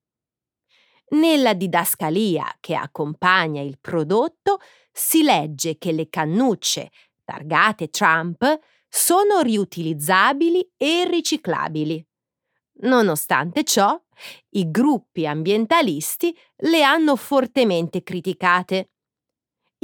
Nella 1.12 1.54
didascalia 1.54 2.58
che 2.60 2.76
accompagna 2.76 3.62
il 3.62 3.80
prodotto 3.80 4.60
si 4.92 5.24
legge 5.24 5.78
che 5.78 5.94
le 5.94 6.10
cannucce 6.10 6.92
targate 7.24 7.90
Trump 7.90 8.60
sono 8.90 9.40
riutilizzabili 9.40 10.74
e 10.76 11.08
riciclabili. 11.08 12.06
Nonostante 12.82 13.64
ciò, 13.64 13.98
i 14.52 14.70
gruppi 14.70 15.26
ambientalisti 15.26 16.38
le 16.58 16.84
hanno 16.84 17.16
fortemente 17.16 18.04
criticate. 18.04 18.92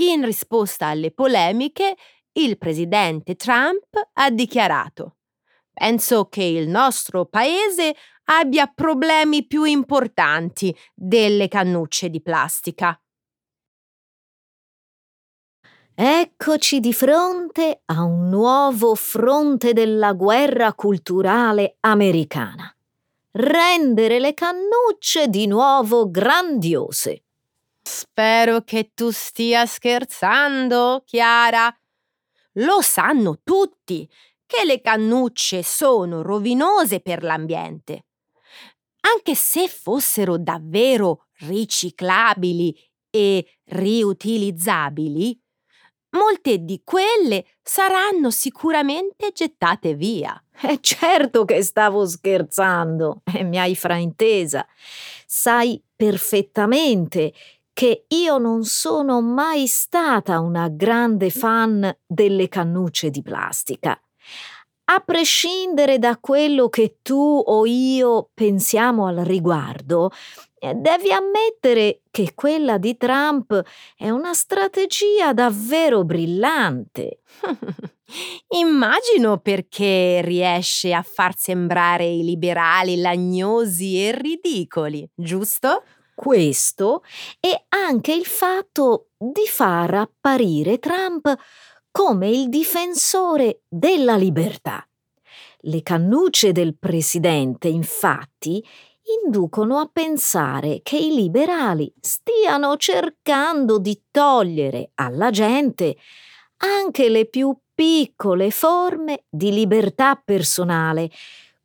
In 0.02 0.26
risposta 0.26 0.88
alle 0.88 1.12
polemiche, 1.12 1.96
il 2.34 2.58
presidente 2.58 3.36
Trump 3.36 4.10
ha 4.14 4.30
dichiarato 4.30 5.15
Penso 5.76 6.30
che 6.30 6.42
il 6.42 6.70
nostro 6.70 7.26
paese 7.26 7.94
abbia 8.26 8.66
problemi 8.74 9.46
più 9.46 9.66
importanti 9.66 10.74
delle 10.94 11.50
cannucce 11.50 12.10
di 12.10 12.22
plastica. 12.22 12.98
Eccoci 15.94 16.80
di 16.80 16.94
fronte 16.94 17.82
a 17.86 18.04
un 18.04 18.30
nuovo 18.30 18.96
fronte 18.96 19.74
della 19.74 20.14
guerra 20.14 20.74
culturale 20.74 21.76
americana. 21.82 22.74
Rendere 23.32 24.20
le 24.20 24.34
cannucce 24.34 25.28
di 25.28 25.46
nuovo 25.46 26.10
grandiose. 26.10 27.24
Spero 27.82 28.62
che 28.62 28.92
tu 28.94 29.10
stia 29.12 29.66
scherzando, 29.66 31.04
Chiara. 31.06 31.74
Lo 32.60 32.82
sanno 32.82 33.42
tutti 33.44 34.10
che 34.56 34.66
le 34.66 34.80
cannucce 34.80 35.64
sono 35.64 36.22
rovinose 36.22 37.02
per 37.02 37.24
l'ambiente. 37.24 38.06
Anche 39.02 39.36
se 39.36 39.68
fossero 39.68 40.38
davvero 40.38 41.26
riciclabili 41.40 42.74
e 43.10 43.46
riutilizzabili, 43.66 45.38
molte 46.12 46.60
di 46.60 46.82
quelle 46.86 47.46
saranno 47.62 48.32
sicuramente 48.32 49.32
gettate 49.34 49.94
via. 49.94 50.40
Eh 50.62 50.80
certo 50.80 51.44
che 51.44 51.62
stavo 51.62 52.08
scherzando 52.08 53.24
e 53.26 53.40
eh, 53.40 53.44
mi 53.44 53.60
hai 53.60 53.76
fraintesa. 53.76 54.66
Sai 55.26 55.84
perfettamente 55.94 57.34
che 57.74 58.06
io 58.08 58.38
non 58.38 58.64
sono 58.64 59.22
mai 59.22 59.68
stata 59.68 60.40
una 60.40 60.70
grande 60.70 61.30
fan 61.30 61.94
delle 62.08 62.48
cannucce 62.48 63.10
di 63.10 63.22
plastica. 63.22 64.00
A 64.88 65.00
prescindere 65.00 65.98
da 65.98 66.18
quello 66.20 66.70
che 66.70 66.98
tu 67.02 67.42
o 67.44 67.66
io 67.66 68.30
pensiamo 68.36 69.08
al 69.08 69.18
riguardo, 69.18 70.12
eh, 70.60 70.76
devi 70.76 71.12
ammettere 71.12 72.02
che 72.12 72.34
quella 72.36 72.78
di 72.78 72.96
Trump 72.96 73.64
è 73.98 74.12
una 74.12 74.36
strategia 74.36 75.34
davvero 75.34 76.04
brillante. 76.04 77.22
Immagino 78.60 79.40
perché 79.40 80.22
riesce 80.24 80.94
a 80.94 81.02
far 81.02 81.36
sembrare 81.36 82.06
i 82.06 82.24
liberali 82.24 82.98
lagnosi 82.98 84.06
e 84.06 84.12
ridicoli, 84.12 85.10
giusto? 85.16 85.84
Questo 86.14 87.04
e 87.42 87.66
anche 87.70 88.14
il 88.14 88.26
fatto 88.26 89.10
di 89.18 89.46
far 89.48 89.96
apparire 89.96 90.80
Trump 90.80 91.36
come 91.96 92.28
il 92.28 92.50
difensore 92.50 93.62
della 93.70 94.18
libertà. 94.18 94.86
Le 95.60 95.82
cannucce 95.82 96.52
del 96.52 96.76
presidente, 96.76 97.70
infatti, 97.70 98.62
inducono 99.24 99.78
a 99.78 99.90
pensare 99.90 100.82
che 100.84 100.98
i 100.98 101.16
liberali 101.16 101.90
stiano 102.02 102.76
cercando 102.76 103.80
di 103.80 103.98
togliere 104.12 104.92
alla 104.96 105.30
gente 105.30 105.96
anche 106.58 107.08
le 107.08 107.28
più 107.28 107.56
piccole 107.74 108.52
forme 108.52 109.24
di 109.30 109.54
libertà 109.54 110.22
personale, 110.22 111.10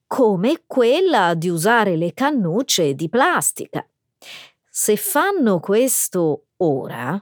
come 0.06 0.62
quella 0.64 1.34
di 1.34 1.48
usare 1.48 1.96
le 1.96 2.14
cannucce 2.14 2.94
di 2.94 3.08
plastica. 3.08 3.84
Se 4.70 4.94
fanno 4.94 5.58
questo 5.58 6.44
ora, 6.58 7.20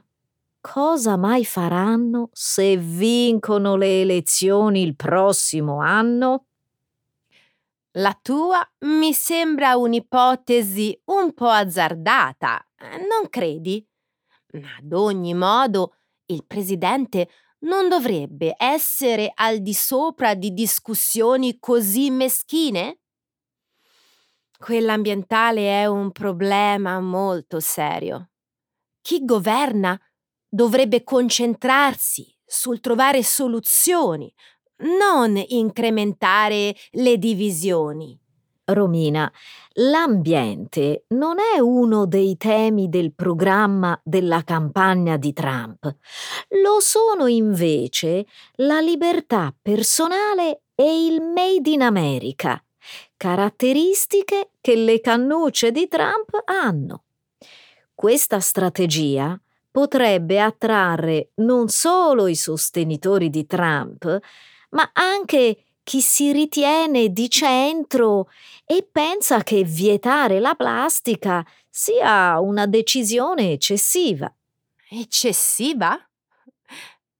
cosa 0.61 1.17
mai 1.17 1.45
faranno 1.45 2.29
se 2.33 2.77
vincono 2.77 3.75
le 3.75 4.01
elezioni 4.01 4.81
il 4.81 4.95
prossimo 4.95 5.79
anno? 5.79 6.45
La 7.93 8.17
tua 8.21 8.59
mi 8.79 9.13
sembra 9.13 9.75
un'ipotesi 9.75 11.01
un 11.05 11.33
po' 11.33 11.47
azzardata, 11.49 12.63
non 13.09 13.29
credi? 13.29 13.85
Ma 14.53 14.77
ad 14.77 14.93
ogni 14.93 15.33
modo 15.33 15.95
il 16.27 16.45
presidente 16.45 17.29
non 17.59 17.89
dovrebbe 17.89 18.53
essere 18.57 19.31
al 19.33 19.59
di 19.59 19.73
sopra 19.73 20.35
di 20.35 20.53
discussioni 20.53 21.57
così 21.59 22.09
meschine? 22.11 22.99
Quella 24.57 24.93
ambientale 24.93 25.81
è 25.81 25.85
un 25.85 26.11
problema 26.11 26.99
molto 26.99 27.59
serio. 27.59 28.29
Chi 29.01 29.25
governa 29.25 29.99
dovrebbe 30.49 31.03
concentrarsi 31.03 32.35
sul 32.45 32.79
trovare 32.79 33.23
soluzioni, 33.23 34.33
non 34.99 35.41
incrementare 35.47 36.75
le 36.91 37.17
divisioni. 37.17 38.19
Romina, 38.65 39.31
l'ambiente 39.73 41.05
non 41.09 41.37
è 41.39 41.59
uno 41.59 42.05
dei 42.05 42.37
temi 42.37 42.87
del 42.87 43.13
programma 43.13 43.99
della 44.03 44.43
campagna 44.43 45.17
di 45.17 45.33
Trump. 45.33 45.95
Lo 46.61 46.79
sono 46.79 47.27
invece 47.27 48.25
la 48.55 48.79
libertà 48.79 49.53
personale 49.59 50.63
e 50.75 51.05
il 51.05 51.21
Made 51.21 51.69
in 51.69 51.81
America, 51.81 52.63
caratteristiche 53.17 54.51
che 54.61 54.75
le 54.75 55.01
cannucce 55.01 55.71
di 55.71 55.87
Trump 55.87 56.41
hanno. 56.45 57.05
Questa 57.93 58.39
strategia 58.39 59.39
potrebbe 59.71 60.39
attrarre 60.41 61.31
non 61.35 61.69
solo 61.69 62.27
i 62.27 62.35
sostenitori 62.35 63.29
di 63.29 63.45
Trump, 63.45 64.19
ma 64.71 64.89
anche 64.93 65.63
chi 65.83 66.01
si 66.01 66.31
ritiene 66.31 67.09
di 67.09 67.29
centro 67.29 68.29
e 68.65 68.87
pensa 68.91 69.41
che 69.43 69.63
vietare 69.63 70.39
la 70.39 70.53
plastica 70.55 71.45
sia 71.69 72.39
una 72.39 72.67
decisione 72.67 73.51
eccessiva. 73.51 74.31
Eccessiva? 74.89 75.97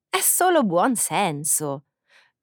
È 0.09 0.19
solo 0.19 0.63
buon 0.63 0.95
senso. 0.95 1.85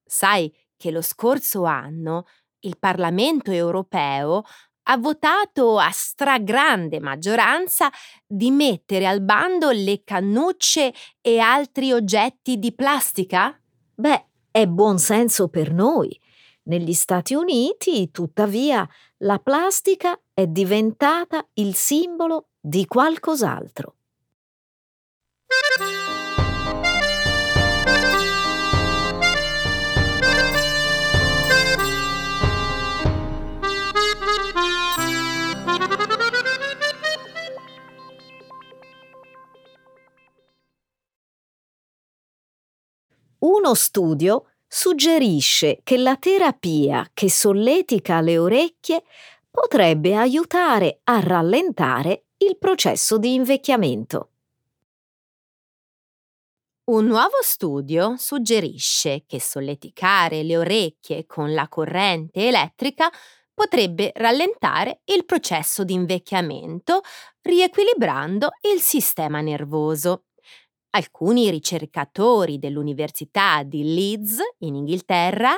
Sai 0.04 0.52
che 0.76 0.90
lo 0.90 1.02
scorso 1.02 1.64
anno 1.64 2.26
il 2.60 2.78
Parlamento 2.78 3.50
europeo 3.50 4.44
ha 4.88 4.96
votato 4.98 5.78
a 5.78 5.90
stragrande 5.90 7.00
maggioranza 7.00 7.90
di 8.26 8.50
mettere 8.50 9.06
al 9.06 9.20
bando 9.20 9.70
le 9.70 10.02
cannucce 10.04 10.92
e 11.20 11.38
altri 11.38 11.92
oggetti 11.92 12.58
di 12.58 12.72
plastica? 12.72 13.58
Beh, 13.94 14.26
è 14.50 14.66
buon 14.66 14.98
senso 14.98 15.48
per 15.48 15.72
noi. 15.72 16.18
Negli 16.64 16.92
Stati 16.92 17.34
Uniti, 17.34 18.10
tuttavia, 18.10 18.88
la 19.18 19.38
plastica 19.38 20.18
è 20.32 20.46
diventata 20.46 21.46
il 21.54 21.74
simbolo 21.74 22.48
di 22.60 22.86
qualcos'altro. 22.86 23.94
Uno 43.38 43.74
studio 43.74 44.46
suggerisce 44.66 45.80
che 45.82 45.96
la 45.98 46.16
terapia 46.16 47.08
che 47.12 47.30
solletica 47.30 48.20
le 48.20 48.38
orecchie 48.38 49.02
potrebbe 49.50 50.14
aiutare 50.16 51.00
a 51.04 51.20
rallentare 51.20 52.24
il 52.38 52.56
processo 52.58 53.18
di 53.18 53.34
invecchiamento. 53.34 54.30
Un 56.88 57.06
nuovo 57.06 57.38
studio 57.42 58.14
suggerisce 58.16 59.24
che 59.26 59.40
solleticare 59.40 60.42
le 60.44 60.56
orecchie 60.56 61.26
con 61.26 61.52
la 61.52 61.68
corrente 61.68 62.46
elettrica 62.46 63.10
potrebbe 63.52 64.12
rallentare 64.14 65.00
il 65.06 65.24
processo 65.24 65.82
di 65.82 65.94
invecchiamento, 65.94 67.00
riequilibrando 67.42 68.50
il 68.72 68.80
sistema 68.80 69.40
nervoso. 69.40 70.26
Alcuni 70.96 71.50
ricercatori 71.50 72.58
dell'Università 72.58 73.62
di 73.64 73.92
Leeds, 73.92 74.38
in 74.60 74.76
Inghilterra, 74.76 75.54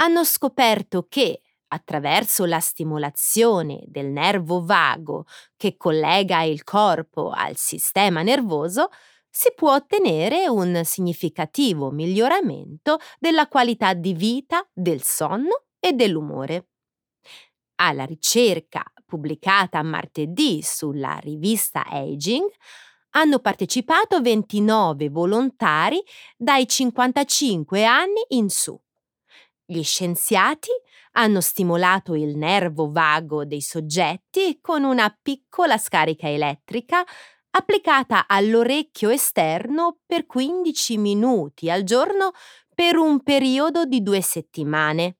hanno 0.00 0.24
scoperto 0.24 1.06
che, 1.08 1.40
attraverso 1.68 2.46
la 2.46 2.58
stimolazione 2.58 3.84
del 3.86 4.06
nervo 4.06 4.64
vago 4.64 5.26
che 5.56 5.76
collega 5.76 6.42
il 6.42 6.64
corpo 6.64 7.30
al 7.30 7.56
sistema 7.56 8.22
nervoso, 8.22 8.88
si 9.30 9.52
può 9.54 9.72
ottenere 9.72 10.48
un 10.48 10.80
significativo 10.82 11.92
miglioramento 11.92 12.98
della 13.20 13.46
qualità 13.46 13.94
di 13.94 14.14
vita, 14.14 14.68
del 14.72 15.04
sonno 15.04 15.66
e 15.78 15.92
dell'umore. 15.92 16.70
Alla 17.76 18.04
ricerca 18.04 18.82
pubblicata 19.06 19.80
martedì 19.82 20.60
sulla 20.60 21.18
rivista 21.22 21.86
Aging 21.86 22.50
hanno 23.12 23.38
partecipato 23.38 24.20
29 24.20 25.08
volontari 25.08 26.02
dai 26.36 26.66
55 26.66 27.84
anni 27.84 28.22
in 28.28 28.48
su. 28.48 28.78
Gli 29.64 29.82
scienziati 29.82 30.70
hanno 31.12 31.40
stimolato 31.40 32.14
il 32.14 32.36
nervo 32.36 32.90
vago 32.90 33.44
dei 33.44 33.60
soggetti 33.60 34.58
con 34.60 34.84
una 34.84 35.16
piccola 35.22 35.78
scarica 35.78 36.28
elettrica 36.28 37.04
applicata 37.50 38.26
all'orecchio 38.26 39.10
esterno 39.10 39.98
per 40.06 40.26
15 40.26 40.96
minuti 40.98 41.70
al 41.70 41.84
giorno 41.84 42.32
per 42.74 42.96
un 42.96 43.22
periodo 43.22 43.84
di 43.84 44.02
due 44.02 44.22
settimane. 44.22 45.18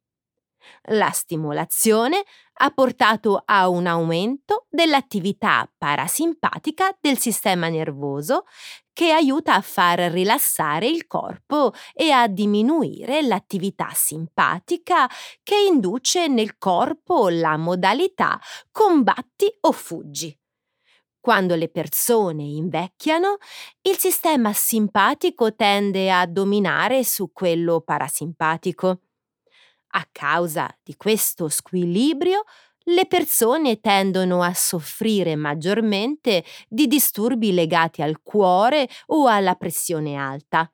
La 0.88 1.10
stimolazione 1.10 2.24
ha 2.64 2.70
portato 2.70 3.42
a 3.44 3.68
un 3.68 3.86
aumento 3.86 4.66
dell'attività 4.70 5.68
parasimpatica 5.76 6.96
del 7.00 7.18
sistema 7.18 7.68
nervoso 7.68 8.44
che 8.92 9.10
aiuta 9.10 9.54
a 9.54 9.60
far 9.60 9.98
rilassare 10.12 10.86
il 10.86 11.08
corpo 11.08 11.72
e 11.92 12.10
a 12.12 12.28
diminuire 12.28 13.22
l'attività 13.22 13.90
simpatica 13.92 15.10
che 15.42 15.56
induce 15.56 16.28
nel 16.28 16.56
corpo 16.56 17.28
la 17.28 17.56
modalità 17.56 18.38
combatti 18.70 19.52
o 19.62 19.72
fuggi. 19.72 20.36
Quando 21.18 21.56
le 21.56 21.68
persone 21.68 22.44
invecchiano, 22.44 23.38
il 23.82 23.96
sistema 23.96 24.52
simpatico 24.52 25.54
tende 25.54 26.12
a 26.12 26.26
dominare 26.26 27.02
su 27.02 27.32
quello 27.32 27.80
parasimpatico. 27.80 29.00
A 29.94 30.06
causa 30.10 30.74
di 30.82 30.96
questo 30.96 31.48
squilibrio, 31.48 32.44
le 32.86 33.06
persone 33.06 33.80
tendono 33.80 34.42
a 34.42 34.52
soffrire 34.54 35.36
maggiormente 35.36 36.44
di 36.68 36.86
disturbi 36.86 37.52
legati 37.52 38.02
al 38.02 38.22
cuore 38.22 38.88
o 39.06 39.26
alla 39.26 39.54
pressione 39.54 40.16
alta. 40.16 40.70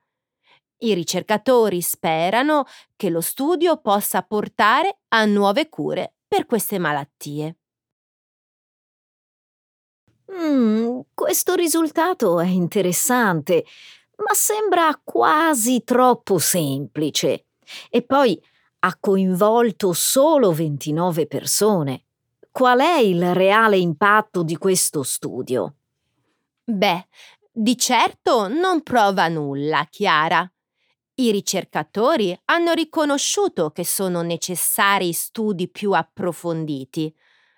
I 0.80 0.94
ricercatori 0.94 1.80
sperano 1.82 2.64
che 2.96 3.10
lo 3.10 3.20
studio 3.20 3.80
possa 3.80 4.22
portare 4.22 5.00
a 5.08 5.24
nuove 5.24 5.68
cure 5.68 6.14
per 6.28 6.46
queste 6.46 6.78
malattie. 6.78 7.56
Mm, 10.30 11.00
questo 11.14 11.54
risultato 11.54 12.38
è 12.40 12.46
interessante, 12.46 13.64
ma 14.16 14.32
sembra 14.34 15.00
quasi 15.02 15.82
troppo 15.84 16.38
semplice. 16.38 17.46
E 17.90 18.02
poi 18.02 18.40
ha 18.80 18.96
coinvolto 18.98 19.92
solo 19.92 20.52
29 20.52 21.26
persone. 21.26 22.04
Qual 22.50 22.80
è 22.80 22.98
il 22.98 23.34
reale 23.34 23.76
impatto 23.76 24.42
di 24.42 24.56
questo 24.56 25.02
studio? 25.02 25.76
Beh, 26.64 27.06
di 27.50 27.76
certo 27.76 28.48
non 28.48 28.82
prova 28.82 29.28
nulla, 29.28 29.86
Chiara. 29.90 30.50
I 31.14 31.30
ricercatori 31.32 32.38
hanno 32.44 32.72
riconosciuto 32.72 33.70
che 33.70 33.84
sono 33.84 34.22
necessari 34.22 35.12
studi 35.12 35.68
più 35.68 35.92
approfonditi 35.92 37.12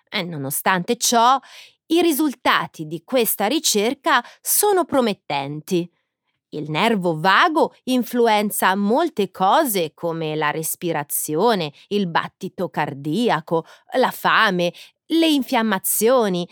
e 0.09 0.23
nonostante 0.23 0.97
ciò 0.97 1.39
i 1.87 2.01
risultati 2.01 2.87
di 2.87 3.03
questa 3.03 3.45
ricerca 3.47 4.23
sono 4.41 4.85
promettenti. 4.85 5.89
Il 6.53 6.69
nervo 6.69 7.17
vago 7.17 7.73
influenza 7.85 8.75
molte 8.75 9.31
cose 9.31 9.93
come 9.93 10.35
la 10.35 10.51
respirazione, 10.51 11.71
il 11.87 12.07
battito 12.07 12.67
cardiaco, 12.67 13.63
la 13.97 14.11
fame, 14.11 14.73
le 15.05 15.27
infiammazioni. 15.27 16.45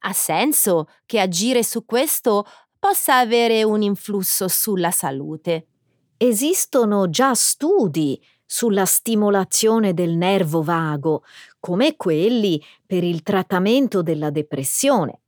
Ha 0.00 0.12
senso 0.12 0.88
che 1.06 1.20
agire 1.20 1.62
su 1.62 1.84
questo 1.84 2.44
possa 2.80 3.18
avere 3.18 3.62
un 3.62 3.82
influsso 3.82 4.48
sulla 4.48 4.90
salute. 4.90 5.68
Esistono 6.16 7.08
già 7.08 7.32
studi 7.34 8.20
sulla 8.44 8.84
stimolazione 8.84 9.94
del 9.94 10.16
nervo 10.16 10.62
vago, 10.62 11.22
come 11.60 11.94
quelli 11.94 12.60
per 12.84 13.04
il 13.04 13.22
trattamento 13.22 14.02
della 14.02 14.30
depressione. 14.30 15.20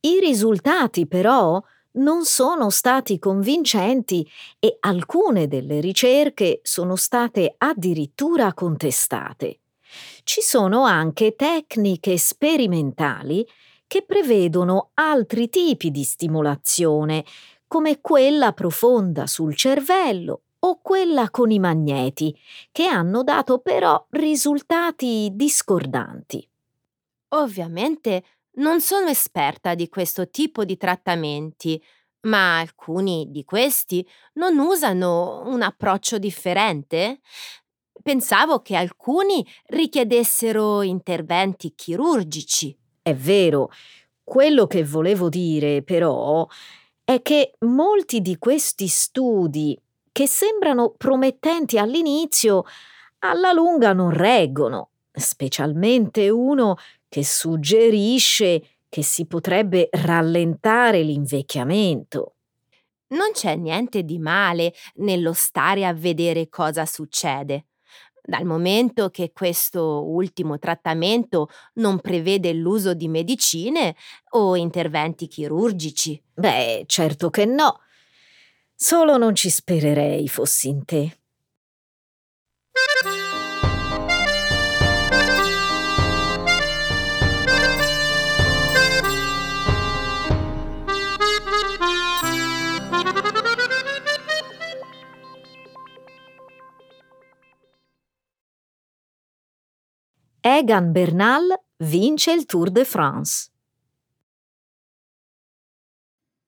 I 0.00 0.18
risultati 0.18 1.06
però 1.06 1.62
non 1.94 2.24
sono 2.24 2.70
stati 2.70 3.18
convincenti 3.18 4.28
e 4.58 4.76
alcune 4.80 5.46
delle 5.46 5.80
ricerche 5.80 6.60
sono 6.62 6.96
state 6.96 7.54
addirittura 7.58 8.52
contestate. 8.54 9.60
Ci 10.24 10.40
sono 10.40 10.84
anche 10.84 11.36
tecniche 11.36 12.16
sperimentali 12.18 13.46
che 13.86 14.02
prevedono 14.02 14.90
altri 14.94 15.48
tipi 15.48 15.90
di 15.90 16.02
stimolazione, 16.02 17.24
come 17.66 18.00
quella 18.00 18.52
profonda 18.52 19.26
sul 19.26 19.54
cervello 19.54 20.42
o 20.60 20.80
quella 20.80 21.30
con 21.30 21.50
i 21.50 21.58
magneti, 21.58 22.36
che 22.72 22.86
hanno 22.86 23.22
dato 23.22 23.58
però 23.58 24.04
risultati 24.10 25.30
discordanti. 25.34 26.48
Ovviamente 27.34 28.24
non 28.56 28.80
sono 28.80 29.08
esperta 29.08 29.74
di 29.74 29.88
questo 29.88 30.28
tipo 30.28 30.64
di 30.64 30.76
trattamenti, 30.76 31.82
ma 32.22 32.58
alcuni 32.58 33.28
di 33.30 33.44
questi 33.44 34.06
non 34.34 34.58
usano 34.58 35.42
un 35.46 35.62
approccio 35.62 36.18
differente? 36.18 37.20
Pensavo 38.02 38.60
che 38.60 38.76
alcuni 38.76 39.46
richiedessero 39.66 40.82
interventi 40.82 41.74
chirurgici. 41.74 42.76
È 43.00 43.14
vero, 43.14 43.70
quello 44.22 44.66
che 44.66 44.84
volevo 44.84 45.28
dire 45.28 45.82
però 45.82 46.46
è 47.04 47.20
che 47.20 47.54
molti 47.60 48.20
di 48.20 48.38
questi 48.38 48.88
studi, 48.88 49.78
che 50.10 50.26
sembrano 50.26 50.94
promettenti 50.96 51.76
all'inizio, 51.76 52.64
alla 53.18 53.52
lunga 53.52 53.92
non 53.92 54.10
reggono, 54.10 54.90
specialmente 55.12 56.30
uno 56.30 56.76
che 57.14 57.22
suggerisce 57.22 58.60
che 58.88 59.04
si 59.04 59.24
potrebbe 59.26 59.88
rallentare 59.92 61.00
l'invecchiamento. 61.02 62.34
Non 63.10 63.30
c'è 63.32 63.54
niente 63.54 64.02
di 64.02 64.18
male 64.18 64.74
nello 64.94 65.32
stare 65.32 65.86
a 65.86 65.92
vedere 65.92 66.48
cosa 66.48 66.84
succede. 66.84 67.66
Dal 68.20 68.44
momento 68.44 69.10
che 69.10 69.30
questo 69.32 70.02
ultimo 70.10 70.58
trattamento 70.58 71.50
non 71.74 72.00
prevede 72.00 72.52
l'uso 72.52 72.94
di 72.94 73.06
medicine 73.06 73.94
o 74.30 74.56
interventi 74.56 75.28
chirurgici. 75.28 76.20
Beh, 76.34 76.82
certo 76.86 77.30
che 77.30 77.44
no. 77.44 77.78
Solo 78.74 79.18
non 79.18 79.36
ci 79.36 79.50
spererei 79.50 80.26
fossi 80.26 80.66
in 80.66 80.84
te. 80.84 81.18
Egan 100.46 100.92
Bernal 100.92 101.58
vince 101.78 102.30
il 102.30 102.44
Tour 102.44 102.70
de 102.70 102.84
France. 102.84 103.50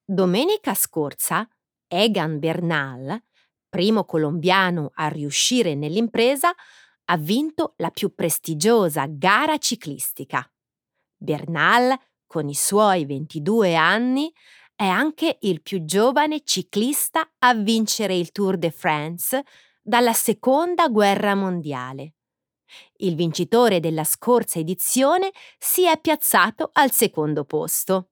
Domenica 0.04 0.74
scorsa, 0.74 1.48
Egan 1.88 2.38
Bernal, 2.38 3.18
primo 3.70 4.04
colombiano 4.04 4.90
a 4.96 5.09
riuscire 5.09 5.74
nell'impresa, 5.74 6.54
ha 7.06 7.16
vinto 7.16 7.72
la 7.78 7.88
più 7.88 8.14
prestigiosa 8.14 9.06
gara 9.09 9.56
ciclistica. 9.56 10.46
Bernal, 11.16 11.98
con 12.26 12.50
i 12.50 12.54
suoi 12.54 13.06
22 13.06 13.76
anni, 13.76 14.30
è 14.74 14.85
anche 14.85 15.38
il 15.40 15.62
più 15.62 15.87
giovane 15.87 16.44
ciclista 16.44 17.26
a 17.38 17.54
vincere 17.54 18.14
il 18.14 18.30
Tour 18.30 18.59
de 18.59 18.70
France 18.70 19.42
dalla 19.80 20.12
seconda 20.12 20.88
guerra 20.88 21.35
mondiale. 21.35 22.15
Il 22.96 23.14
vincitore 23.14 23.81
della 23.81 24.05
scorsa 24.05 24.59
edizione 24.59 25.31
si 25.59 25.87
è 25.87 25.98
piazzato 26.00 26.70
al 26.72 26.90
secondo 26.90 27.44
posto. 27.44 28.11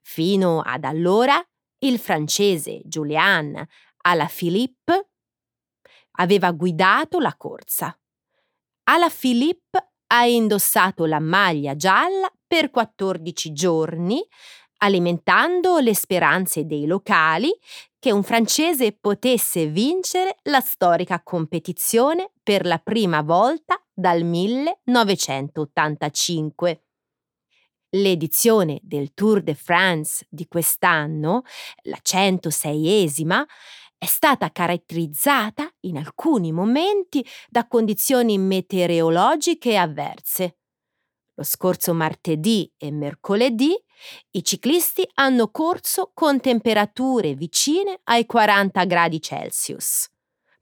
Fino 0.00 0.60
ad 0.60 0.82
allora 0.82 1.40
il 1.78 2.00
francese 2.00 2.80
Julian 2.82 3.64
Alaphilippe 4.02 5.10
aveva 6.18 6.50
guidato 6.50 7.20
la 7.20 7.36
corsa. 7.36 7.96
Alaphilippe 8.88 9.92
ha 10.08 10.26
indossato 10.26 11.04
la 11.06 11.20
maglia 11.20 11.76
gialla 11.76 12.28
per 12.44 12.70
14 12.70 13.52
giorni, 13.52 14.20
alimentando 14.78 15.78
le 15.78 15.94
speranze 15.94 16.66
dei 16.66 16.86
locali 16.86 17.52
che 18.00 18.10
un 18.10 18.24
francese 18.24 18.92
potesse 18.92 19.66
vincere 19.66 20.38
la 20.44 20.60
storica 20.60 21.22
competizione 21.22 22.32
per 22.42 22.66
la 22.66 22.78
prima 22.78 23.22
volta 23.22 23.80
dal 23.98 24.24
1985. 24.24 26.82
L'edizione 27.90 28.80
del 28.82 29.14
Tour 29.14 29.42
de 29.42 29.54
France 29.54 30.26
di 30.28 30.46
quest'anno, 30.46 31.44
la 31.84 31.98
106esima, 32.02 33.42
è 33.96 34.04
stata 34.04 34.52
caratterizzata 34.52 35.72
in 35.80 35.96
alcuni 35.96 36.52
momenti 36.52 37.26
da 37.48 37.66
condizioni 37.66 38.36
meteorologiche 38.36 39.78
avverse. 39.78 40.58
Lo 41.34 41.42
scorso 41.42 41.94
martedì 41.94 42.70
e 42.76 42.90
mercoledì 42.90 43.74
i 44.32 44.44
ciclisti 44.44 45.08
hanno 45.14 45.50
corso 45.50 46.10
con 46.12 46.38
temperature 46.40 47.34
vicine 47.34 48.00
ai 48.04 48.26
40 48.26 48.84
gradi 48.84 49.22
Celsius. 49.22 50.10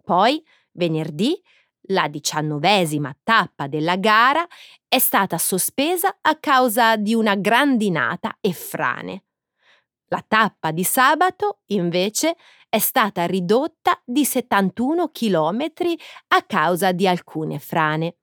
Poi, 0.05 0.41
venerdì, 0.73 1.43
la 1.89 2.09
diciannovesima 2.09 3.17
tappa 3.23 3.67
della 3.67 3.97
gara 3.97 4.47
è 4.89 4.99
stata 4.99 5.39
sospesa 5.39 6.19
a 6.21 6.37
causa 6.37 6.97
di 6.97 7.15
una 7.15 7.35
grandinata 7.35 8.39
e 8.41 8.53
frane. 8.53 9.25
La 10.09 10.25
tappa 10.27 10.71
di 10.71 10.85
sabato, 10.85 11.61
invece, 11.67 12.37
è 12.69 12.79
stata 12.79 13.25
ridotta 13.25 14.01
di 14.05 14.25
71 14.25 15.11
km 15.11 15.65
a 16.29 16.43
causa 16.43 16.93
di 16.93 17.07
alcune 17.07 17.59
frane. 17.59 18.17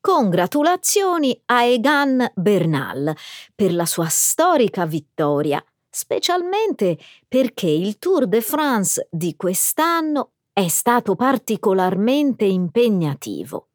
Congratulazioni 0.00 1.40
a 1.46 1.64
Egan 1.64 2.32
Bernal 2.34 3.14
per 3.54 3.74
la 3.74 3.84
sua 3.84 4.06
storica 4.08 4.86
vittoria, 4.86 5.62
specialmente 5.90 6.98
perché 7.26 7.68
il 7.68 7.98
Tour 7.98 8.26
de 8.26 8.40
France 8.40 9.08
di 9.10 9.36
quest'anno 9.36 10.32
è 10.58 10.66
stato 10.66 11.14
particolarmente 11.14 12.44
impegnativo. 12.44 13.68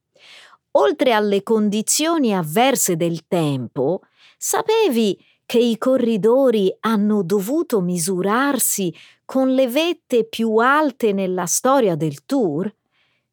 Oltre 0.71 1.13
alle 1.13 1.41
condizioni 1.41 2.35
avverse 2.35 2.97
del 2.97 3.25
tempo, 3.25 4.01
sapevi 4.37 5.17
che 5.45 5.59
i 5.59 5.77
corridori 5.77 6.75
hanno 6.81 7.23
dovuto 7.23 7.79
misurarsi 7.79 8.93
con 9.23 9.53
le 9.53 9.69
vette 9.69 10.25
più 10.25 10.57
alte 10.57 11.13
nella 11.13 11.45
storia 11.45 11.95
del 11.95 12.25
tour? 12.25 12.69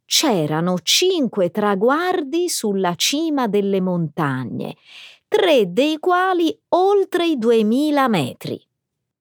C'erano 0.05 0.79
cinque 0.85 1.51
traguardi 1.51 2.49
sulla 2.49 2.95
cima 2.95 3.49
delle 3.49 3.81
montagne, 3.81 4.77
tre 5.27 5.73
dei 5.73 5.99
quali 5.99 6.57
oltre 6.69 7.27
i 7.27 7.37
duemila 7.37 8.07
metri. 8.07 8.65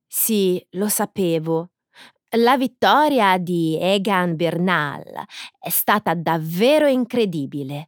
Sì, 0.06 0.64
lo 0.74 0.88
sapevo. 0.88 1.70
La 2.38 2.58
vittoria 2.58 3.40
di 3.40 3.76
Egan 3.82 4.36
Bernal 4.36 5.04
è 5.60 5.70
stata 5.70 6.14
davvero 6.14 6.86
incredibile. 6.86 7.88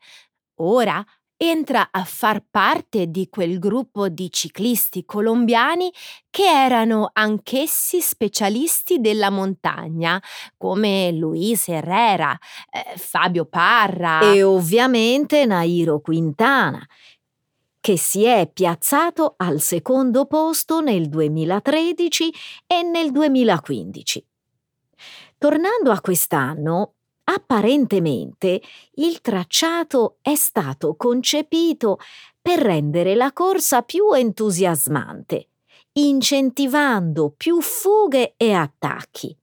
Ora 0.62 1.06
entra 1.38 1.90
a 1.92 2.04
far 2.04 2.44
parte 2.50 3.12
di 3.12 3.30
quel 3.30 3.60
gruppo 3.60 4.10
di 4.10 4.32
ciclisti 4.32 5.06
colombiani 5.06 5.92
che 6.32 6.44
erano 6.44 7.12
anch'essi 7.14 8.02
specialisti 8.02 9.00
della 9.00 9.30
montagna, 9.30 10.20
come 10.58 11.12
Luis 11.12 11.68
Herrera, 11.68 12.36
eh, 12.72 12.98
Fabio 12.98 13.46
Parra 13.46 14.22
e 14.22 14.42
ovviamente 14.42 15.46
Nairo 15.46 16.00
Quintana, 16.00 16.84
che 17.80 17.96
si 17.96 18.24
è 18.24 18.50
piazzato 18.52 19.36
al 19.38 19.62
secondo 19.62 20.26
posto 20.26 20.82
nel 20.82 21.10
2013 21.10 22.34
e 22.66 22.82
nel 22.82 23.12
2015. 23.12 24.30
Tornando 25.42 25.90
a 25.90 26.00
quest'anno, 26.02 26.94
Apparentemente 27.24 28.62
il 28.96 29.22
tracciato 29.22 30.18
è 30.22 30.36
stato 30.36 30.96
concepito 30.96 31.98
per 32.42 32.60
rendere 32.60 33.16
la 33.16 33.32
corsa 33.32 33.84
più 33.84 34.12
entusiasmante, 34.12 35.48
incentivando 35.94 37.34
più 37.38 37.62
fughe 37.62 38.34
e 38.36 38.52
attacchi. 38.52 39.38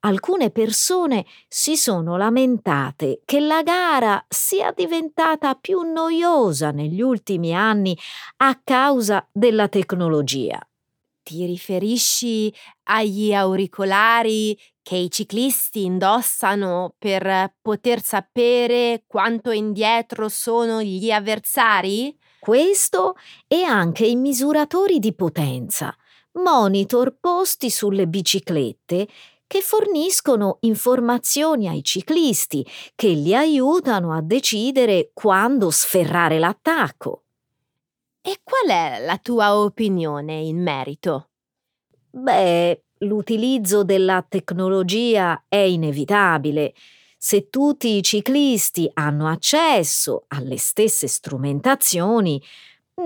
Alcune 0.00 0.50
persone 0.50 1.24
si 1.46 1.76
sono 1.76 2.16
lamentate 2.16 3.20
che 3.24 3.38
la 3.38 3.62
gara 3.62 4.24
sia 4.28 4.72
diventata 4.72 5.54
più 5.54 5.82
noiosa 5.82 6.72
negli 6.72 7.02
ultimi 7.02 7.54
anni 7.54 7.96
a 8.38 8.58
causa 8.64 9.28
della 9.30 9.68
tecnologia. 9.68 10.58
Ti 11.22 11.44
riferisci 11.44 12.52
agli 12.84 13.32
auricolari 13.32 14.58
che 14.82 14.96
i 14.96 15.10
ciclisti 15.10 15.84
indossano 15.84 16.94
per 16.98 17.54
poter 17.60 18.02
sapere 18.02 19.04
quanto 19.06 19.50
indietro 19.50 20.28
sono 20.28 20.82
gli 20.82 21.10
avversari? 21.10 22.16
Questo 22.38 23.16
e 23.46 23.62
anche 23.62 24.06
i 24.06 24.16
misuratori 24.16 24.98
di 24.98 25.14
potenza, 25.14 25.94
monitor 26.32 27.16
posti 27.20 27.70
sulle 27.70 28.06
biciclette 28.06 29.06
che 29.46 29.60
forniscono 29.62 30.58
informazioni 30.60 31.66
ai 31.66 31.82
ciclisti 31.82 32.64
che 32.94 33.08
li 33.08 33.34
aiutano 33.34 34.12
a 34.12 34.22
decidere 34.22 35.10
quando 35.12 35.70
sferrare 35.70 36.38
l'attacco. 36.38 37.24
E 38.22 38.38
qual 38.44 38.68
è 38.68 39.04
la 39.04 39.18
tua 39.18 39.58
opinione 39.58 40.34
in 40.34 40.62
merito? 40.62 41.30
Beh, 42.10 42.82
l'utilizzo 43.00 43.84
della 43.84 44.24
tecnologia 44.26 45.44
è 45.48 45.56
inevitabile. 45.56 46.74
Se 47.16 47.48
tutti 47.50 47.96
i 47.96 48.02
ciclisti 48.02 48.90
hanno 48.94 49.28
accesso 49.28 50.24
alle 50.28 50.56
stesse 50.56 51.06
strumentazioni, 51.06 52.42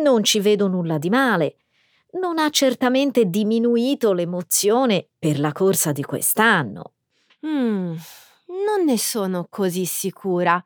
non 0.03 0.23
ci 0.23 0.41
vedo 0.41 0.69
nulla 0.69 0.99
di 0.99 1.11
male. 1.11 1.57
Non 2.13 2.39
ha 2.39 2.49
certamente 2.51 3.25
diminuito 3.25 4.13
l'emozione 4.13 5.09
per 5.19 5.41
la 5.41 5.53
corsa 5.53 5.91
di 5.91 6.03
quest'anno. 6.03 6.93
Mm, 7.47 7.95
non 8.67 8.85
ne 8.85 8.99
sono 8.99 9.47
così 9.51 9.85
sicura. 9.85 10.63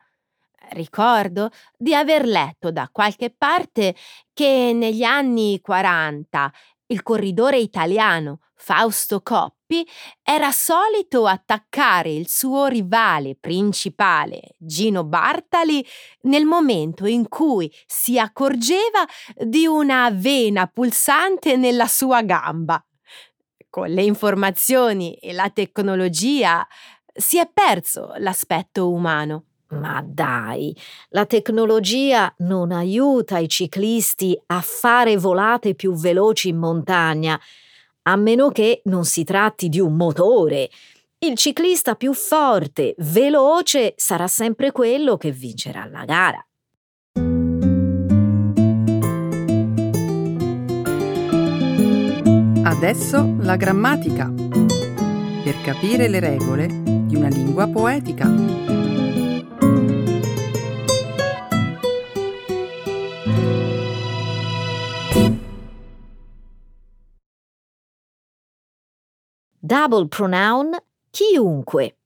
Ricordo 0.71 1.49
di 1.75 1.95
aver 1.95 2.25
letto 2.27 2.71
da 2.71 2.87
qualche 2.91 3.33
parte 3.35 3.95
che 4.31 4.71
negli 4.75 5.01
anni 5.01 5.59
40 5.59 6.53
il 6.91 7.03
corridore 7.03 7.57
italiano 7.57 8.39
Fausto 8.55 9.21
Coppi 9.21 9.87
era 10.21 10.51
solito 10.51 11.25
attaccare 11.25 12.11
il 12.11 12.27
suo 12.27 12.65
rivale 12.65 13.37
principale, 13.39 14.55
Gino 14.57 15.05
Bartali, 15.05 15.85
nel 16.23 16.45
momento 16.45 17.05
in 17.05 17.29
cui 17.29 17.71
si 17.85 18.19
accorgeva 18.19 19.07
di 19.37 19.65
una 19.65 20.09
vena 20.11 20.67
pulsante 20.67 21.55
nella 21.55 21.87
sua 21.87 22.21
gamba. 22.21 22.83
Con 23.69 23.89
le 23.89 24.03
informazioni 24.03 25.13
e 25.15 25.31
la 25.31 25.49
tecnologia 25.51 26.67
si 27.13 27.37
è 27.37 27.49
perso 27.51 28.13
l'aspetto 28.17 28.91
umano. 28.91 29.48
Ma 29.71 30.03
dai, 30.03 30.75
la 31.09 31.25
tecnologia 31.25 32.33
non 32.39 32.71
aiuta 32.71 33.37
i 33.37 33.47
ciclisti 33.47 34.39
a 34.47 34.61
fare 34.61 35.15
volate 35.15 35.75
più 35.75 35.93
veloci 35.93 36.49
in 36.49 36.57
montagna, 36.57 37.39
a 38.03 38.15
meno 38.15 38.49
che 38.49 38.81
non 38.85 39.05
si 39.05 39.23
tratti 39.23 39.69
di 39.69 39.79
un 39.79 39.95
motore. 39.95 40.69
Il 41.19 41.35
ciclista 41.35 41.93
più 41.95 42.13
forte, 42.13 42.95
veloce, 42.97 43.93
sarà 43.95 44.27
sempre 44.27 44.71
quello 44.71 45.17
che 45.17 45.31
vincerà 45.31 45.85
la 45.85 46.05
gara. 46.05 46.43
Adesso 52.63 53.35
la 53.39 53.55
grammatica. 53.55 54.31
Per 55.43 55.61
capire 55.63 56.07
le 56.07 56.19
regole 56.19 56.67
di 56.67 57.15
una 57.15 57.27
lingua 57.27 57.67
poetica. 57.67 58.68
Double 69.61 70.07
pronoun 70.07 70.73
chiunque. 71.09 71.97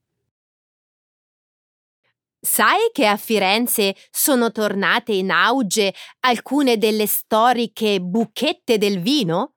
Sai 2.40 2.90
che 2.92 3.06
a 3.06 3.16
Firenze 3.16 3.96
sono 4.10 4.52
tornate 4.52 5.14
in 5.14 5.30
auge 5.30 5.94
alcune 6.22 6.80
delle 6.80 7.06
storiche 7.06 8.02
buchette 8.02 8.80
del 8.80 9.00
vino? 9.00 9.54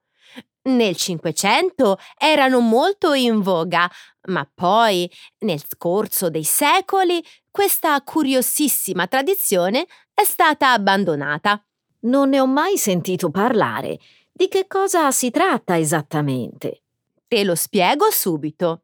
Nel 0.67 0.95
Cinquecento 0.95 1.97
erano 2.17 2.59
molto 2.59 3.13
in 3.13 3.41
voga, 3.41 3.89
ma 4.27 4.47
poi, 4.53 5.11
nel 5.39 5.63
corso 5.77 6.29
dei 6.29 6.43
secoli, 6.43 7.23
questa 7.49 7.99
curiosissima 8.03 9.07
tradizione 9.07 9.87
è 10.13 10.23
stata 10.23 10.71
abbandonata. 10.71 11.65
Non 12.01 12.29
ne 12.29 12.39
ho 12.39 12.45
mai 12.45 12.77
sentito 12.77 13.31
parlare. 13.31 13.97
Di 14.31 14.47
che 14.49 14.67
cosa 14.67 15.09
si 15.09 15.31
tratta 15.31 15.79
esattamente? 15.79 16.83
Te 17.27 17.43
lo 17.43 17.55
spiego 17.55 18.09
subito. 18.09 18.83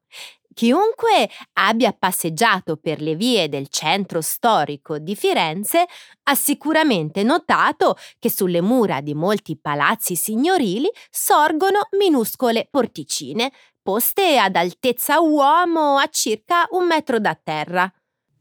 Chiunque 0.53 1.29
abbia 1.53 1.93
passeggiato 1.97 2.75
per 2.75 3.01
le 3.01 3.15
vie 3.15 3.47
del 3.49 3.69
centro 3.69 4.21
storico 4.21 4.99
di 4.99 5.15
Firenze 5.15 5.86
ha 6.23 6.36
sicuramente 6.36 7.23
notato 7.23 7.97
che 8.19 8.29
sulle 8.29 8.62
mura 8.62 9.01
di 9.01 9.15
molti 9.15 9.58
palazzi 9.58 10.15
signorili 10.15 10.89
sorgono 11.10 11.88
minuscole 11.97 12.67
porticine, 12.69 13.51
poste 13.82 14.38
ad 14.38 14.56
altezza 14.56 15.21
uomo 15.21 15.97
a 15.97 16.08
circa 16.10 16.67
un 16.71 16.86
metro 16.86 17.19
da 17.19 17.39
terra. 17.41 17.91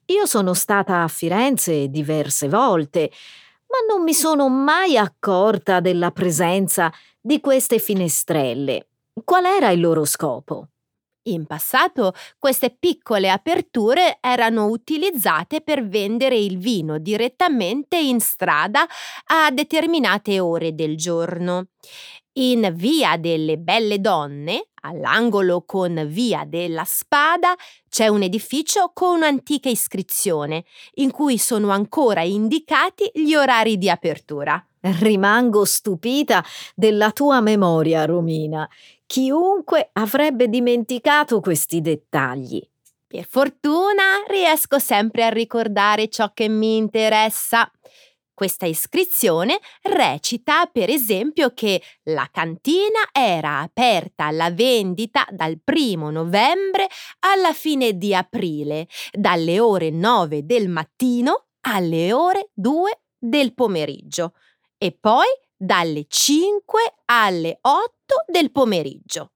Io 0.07 0.27
sono 0.27 0.53
stata 0.53 1.05
a 1.05 1.09
Firenze 1.09 1.89
diverse 1.89 2.49
volte, 2.49 3.11
ma 3.69 3.95
non 3.95 4.03
mi 4.03 4.13
sono 4.13 4.49
mai 4.49 4.99
accorta 4.99 5.81
della 5.81 6.11
presenza 6.11 6.93
di 7.21 7.41
queste 7.41 7.79
finestrelle. 7.79 8.89
Qual 9.21 9.45
era 9.45 9.69
il 9.69 9.81
loro 9.81 10.07
scopo? 10.07 10.69
In 11.25 11.45
passato 11.45 12.15
queste 12.39 12.75
piccole 12.77 13.29
aperture 13.29 14.17
erano 14.23 14.69
utilizzate 14.69 15.61
per 15.61 15.87
vendere 15.87 16.37
il 16.39 16.57
vino 16.57 16.99
direttamente 16.99 17.99
in 17.99 18.21
strada 18.21 18.87
a 19.27 19.51
determinate 19.51 20.41
ore 20.41 20.75
del 20.75 20.97
giorno. 20.97 21.67
In 22.39 22.73
Via 22.75 23.19
delle 23.19 23.59
Belle 23.59 24.01
Donne, 24.01 24.69
all'angolo 24.81 25.63
con 25.67 26.07
Via 26.09 26.45
della 26.47 26.85
Spada, 26.85 27.55
c'è 27.91 28.09
un 28.09 28.23
edificio 28.23 28.93
con 28.95 29.17
un'antica 29.17 29.69
iscrizione 29.69 30.65
in 30.95 31.11
cui 31.11 31.37
sono 31.37 31.69
ancora 31.69 32.23
indicati 32.23 33.11
gli 33.13 33.35
orari 33.35 33.77
di 33.77 33.91
apertura. 33.91 34.67
Rimango 34.81 35.65
stupita 35.65 36.43
della 36.75 37.13
tua 37.13 37.41
memoria, 37.41 38.05
Romina. 38.07 38.69
Chiunque 39.13 39.91
avrebbe 39.93 40.49
dimenticato 40.49 41.41
questi 41.41 41.83
dettagli. 41.83 42.67
Per 43.07 43.27
fortuna 43.29 44.25
riesco 44.27 44.79
sempre 44.79 45.25
a 45.25 45.29
ricordare 45.29 46.09
ciò 46.09 46.33
che 46.33 46.49
mi 46.49 46.79
interessa. 46.79 47.71
Questa 48.33 48.65
iscrizione 48.65 49.61
recita, 49.83 50.65
per 50.65 50.89
esempio, 50.89 51.53
che 51.53 51.83
la 52.05 52.27
cantina 52.33 53.01
era 53.13 53.59
aperta 53.59 54.25
alla 54.25 54.51
vendita 54.51 55.27
dal 55.31 55.61
primo 55.63 56.11
novembre 56.11 56.89
alla 57.19 57.53
fine 57.53 57.99
di 57.99 58.15
aprile, 58.15 58.89
dalle 59.13 59.61
ore 59.61 59.91
9 59.91 60.47
del 60.47 60.71
mattino 60.71 61.49
alle 61.69 62.15
ore 62.15 62.49
2 62.55 63.01
del 63.19 63.53
pomeriggio 63.53 64.33
e 64.79 64.97
poi 64.99 65.27
dalle 65.63 66.07
5 66.09 66.95
alle 67.05 67.59
8 67.61 68.25
del 68.27 68.51
pomeriggio. 68.51 69.31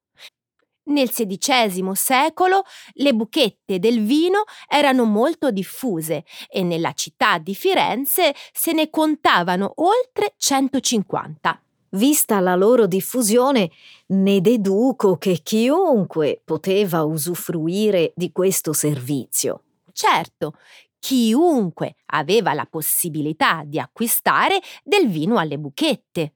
Nel 0.87 1.11
XVI 1.11 1.95
secolo 1.95 2.63
le 2.95 3.13
buchette 3.13 3.79
del 3.79 4.05
vino 4.05 4.43
erano 4.69 5.05
molto 5.05 5.51
diffuse 5.51 6.25
e 6.49 6.63
nella 6.63 6.93
città 6.93 7.39
di 7.39 7.55
Firenze 7.55 8.35
se 8.53 8.73
ne 8.73 8.91
contavano 8.91 9.73
oltre 9.77 10.35
150. 10.37 11.61
Vista 11.91 12.41
la 12.41 12.57
loro 12.57 12.87
diffusione, 12.87 13.71
ne 14.07 14.41
deduco 14.41 15.17
che 15.17 15.41
chiunque 15.43 16.41
poteva 16.45 17.05
usufruire 17.05 18.13
di 18.17 18.33
questo 18.33 18.73
servizio. 18.73 19.63
Certo, 19.93 20.55
chiunque 20.99 21.97
aveva 22.07 22.53
la 22.53 22.67
possibilità 22.69 23.63
di 23.65 23.79
acquistare 23.79 24.61
del 24.83 25.09
vino 25.09 25.39
alle 25.39 25.59
buchette. 25.59 26.35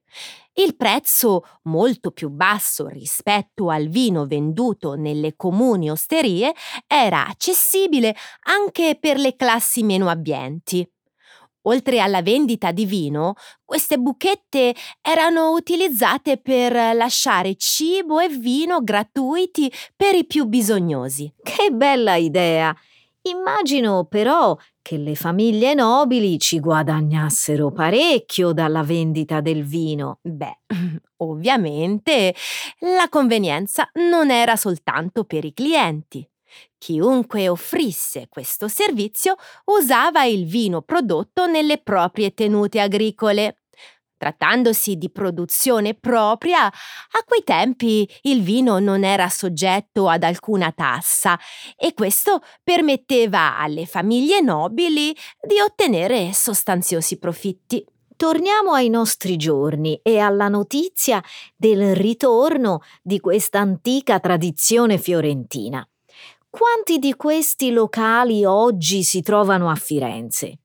Il 0.54 0.76
prezzo, 0.76 1.42
molto 1.64 2.10
più 2.10 2.28
basso 2.28 2.86
rispetto 2.88 3.70
al 3.70 3.88
vino 3.88 4.26
venduto 4.26 4.94
nelle 4.94 5.36
comuni 5.36 5.90
osterie, 5.90 6.52
era 6.86 7.26
accessibile 7.26 8.14
anche 8.44 8.96
per 9.00 9.16
le 9.18 9.36
classi 9.36 9.82
meno 9.82 10.08
abbienti. 10.08 10.86
Oltre 11.64 12.00
alla 12.00 12.22
vendita 12.22 12.72
di 12.72 12.86
vino, 12.86 13.34
queste 13.64 13.98
buchette 13.98 14.74
erano 15.02 15.50
utilizzate 15.52 16.38
per 16.38 16.72
lasciare 16.94 17.54
cibo 17.56 18.18
e 18.18 18.28
vino 18.28 18.82
gratuiti 18.82 19.70
per 19.94 20.14
i 20.14 20.24
più 20.24 20.46
bisognosi. 20.46 21.32
Che 21.42 21.70
bella 21.70 22.16
idea! 22.16 22.74
Immagino 23.22 24.04
però 24.06 24.56
che 24.80 24.96
le 24.96 25.14
famiglie 25.14 25.74
nobili 25.74 26.38
ci 26.38 26.58
guadagnassero 26.58 27.70
parecchio 27.70 28.52
dalla 28.52 28.82
vendita 28.82 29.40
del 29.42 29.62
vino. 29.62 30.20
Beh, 30.22 30.60
ovviamente 31.18 32.34
la 32.80 33.08
convenienza 33.10 33.88
non 33.94 34.30
era 34.30 34.56
soltanto 34.56 35.24
per 35.24 35.44
i 35.44 35.52
clienti. 35.52 36.26
Chiunque 36.78 37.48
offrisse 37.48 38.26
questo 38.28 38.66
servizio 38.66 39.36
usava 39.66 40.24
il 40.24 40.46
vino 40.46 40.80
prodotto 40.80 41.46
nelle 41.46 41.76
proprie 41.78 42.32
tenute 42.32 42.80
agricole. 42.80 43.59
Trattandosi 44.20 44.96
di 44.96 45.10
produzione 45.10 45.94
propria, 45.94 46.66
a 46.66 47.24
quei 47.24 47.42
tempi 47.42 48.06
il 48.24 48.42
vino 48.42 48.78
non 48.78 49.02
era 49.02 49.30
soggetto 49.30 50.10
ad 50.10 50.24
alcuna 50.24 50.72
tassa 50.72 51.40
e 51.74 51.94
questo 51.94 52.42
permetteva 52.62 53.56
alle 53.56 53.86
famiglie 53.86 54.42
nobili 54.42 55.16
di 55.40 55.58
ottenere 55.58 56.34
sostanziosi 56.34 57.18
profitti. 57.18 57.82
Torniamo 58.14 58.72
ai 58.72 58.90
nostri 58.90 59.38
giorni 59.38 59.98
e 60.02 60.18
alla 60.18 60.48
notizia 60.48 61.24
del 61.56 61.96
ritorno 61.96 62.80
di 63.00 63.20
questa 63.20 63.60
antica 63.60 64.20
tradizione 64.20 64.98
fiorentina. 64.98 65.82
Quanti 66.50 66.98
di 66.98 67.14
questi 67.14 67.70
locali 67.70 68.44
oggi 68.44 69.02
si 69.02 69.22
trovano 69.22 69.70
a 69.70 69.76
Firenze? 69.76 70.59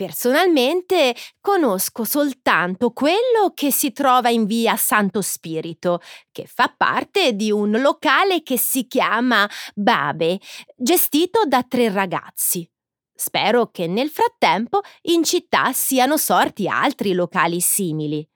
Personalmente 0.00 1.14
conosco 1.42 2.04
soltanto 2.04 2.90
quello 2.92 3.52
che 3.52 3.70
si 3.70 3.92
trova 3.92 4.30
in 4.30 4.46
via 4.46 4.74
Santo 4.76 5.20
Spirito, 5.20 6.00
che 6.32 6.46
fa 6.46 6.72
parte 6.74 7.34
di 7.34 7.50
un 7.50 7.78
locale 7.82 8.42
che 8.42 8.56
si 8.56 8.86
chiama 8.86 9.46
Babe, 9.74 10.40
gestito 10.74 11.44
da 11.44 11.62
tre 11.64 11.92
ragazzi. 11.92 12.66
Spero 13.14 13.70
che 13.70 13.86
nel 13.88 14.08
frattempo 14.08 14.80
in 15.02 15.22
città 15.22 15.70
siano 15.74 16.16
sorti 16.16 16.66
altri 16.66 17.12
locali 17.12 17.60
simili. 17.60 18.26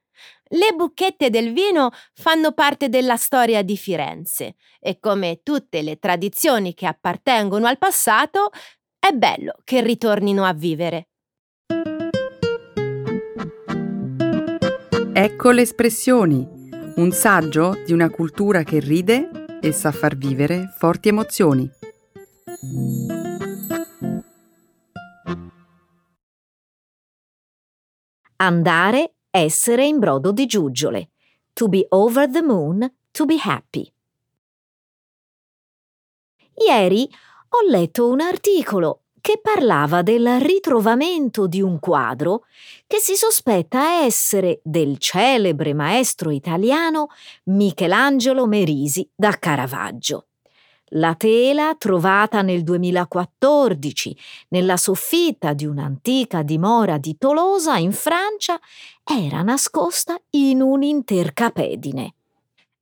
Le 0.51 0.73
bucchette 0.73 1.31
del 1.31 1.55
vino 1.55 1.93
fanno 2.13 2.53
parte 2.53 2.91
della 2.91 3.17
storia 3.17 3.63
di 3.63 3.79
Firenze 3.79 4.57
e 4.79 4.99
come 5.01 5.41
tutte 5.43 5.81
le 5.81 5.99
tradizioni 5.99 6.75
che 6.75 6.85
appartengono 6.85 7.67
al 7.67 7.79
passato, 7.79 8.51
è 8.99 9.13
bello 9.13 9.55
che 9.65 9.81
ritornino 9.81 10.45
a 10.45 10.53
vivere. 10.53 11.09
Ecco 15.17 15.53
le 15.53 15.63
espressioni, 15.63 16.45
un 16.97 17.13
saggio 17.13 17.81
di 17.87 17.93
una 17.93 18.11
cultura 18.11 18.65
che 18.65 18.81
ride 18.81 19.61
e 19.61 19.71
sa 19.71 19.93
far 19.93 20.17
vivere 20.17 20.75
forti 20.77 21.07
emozioni. 21.07 21.71
Andare, 28.39 29.15
essere 29.31 29.87
in 29.87 30.01
brodo 30.01 30.33
di 30.33 30.47
giuggiole. 30.47 31.11
To 31.53 31.69
be 31.69 31.87
over 31.91 32.29
the 32.29 32.43
moon, 32.43 32.93
to 33.13 33.25
be 33.25 33.37
happy. 33.41 33.89
Ieri 36.67 37.09
ho 37.51 37.71
letto 37.71 38.09
un 38.09 38.19
articolo 38.19 39.04
che 39.25 39.41
parlava 39.41 40.03
del 40.03 40.39
ritrovamento 40.39 41.47
di 41.47 41.63
un 41.63 41.79
quadro 41.79 42.45
che 42.87 42.99
si 42.99 43.15
sospetta 43.15 44.03
essere 44.03 44.61
del 44.63 44.99
celebre 44.99 45.73
maestro 45.73 46.31
italiano 46.31 47.07
Michelangelo 47.45 48.47
Merisi 48.47 49.09
da 49.15 49.31
Caravaggio. 49.39 50.27
La 50.89 51.15
tela, 51.15 51.75
trovata 51.79 52.43
nel 52.43 52.65
2014 52.65 54.15
nella 54.49 54.77
soffitta 54.77 55.55
di 55.55 55.65
un'antica 55.65 56.43
dimora 56.43 56.99
di 56.99 57.17
Tolosa 57.17 57.79
in 57.79 57.93
Francia, 57.93 58.61
era 59.03 59.41
nascosta 59.41 60.21
in 60.33 60.61
un'intercapedine. 60.61 62.15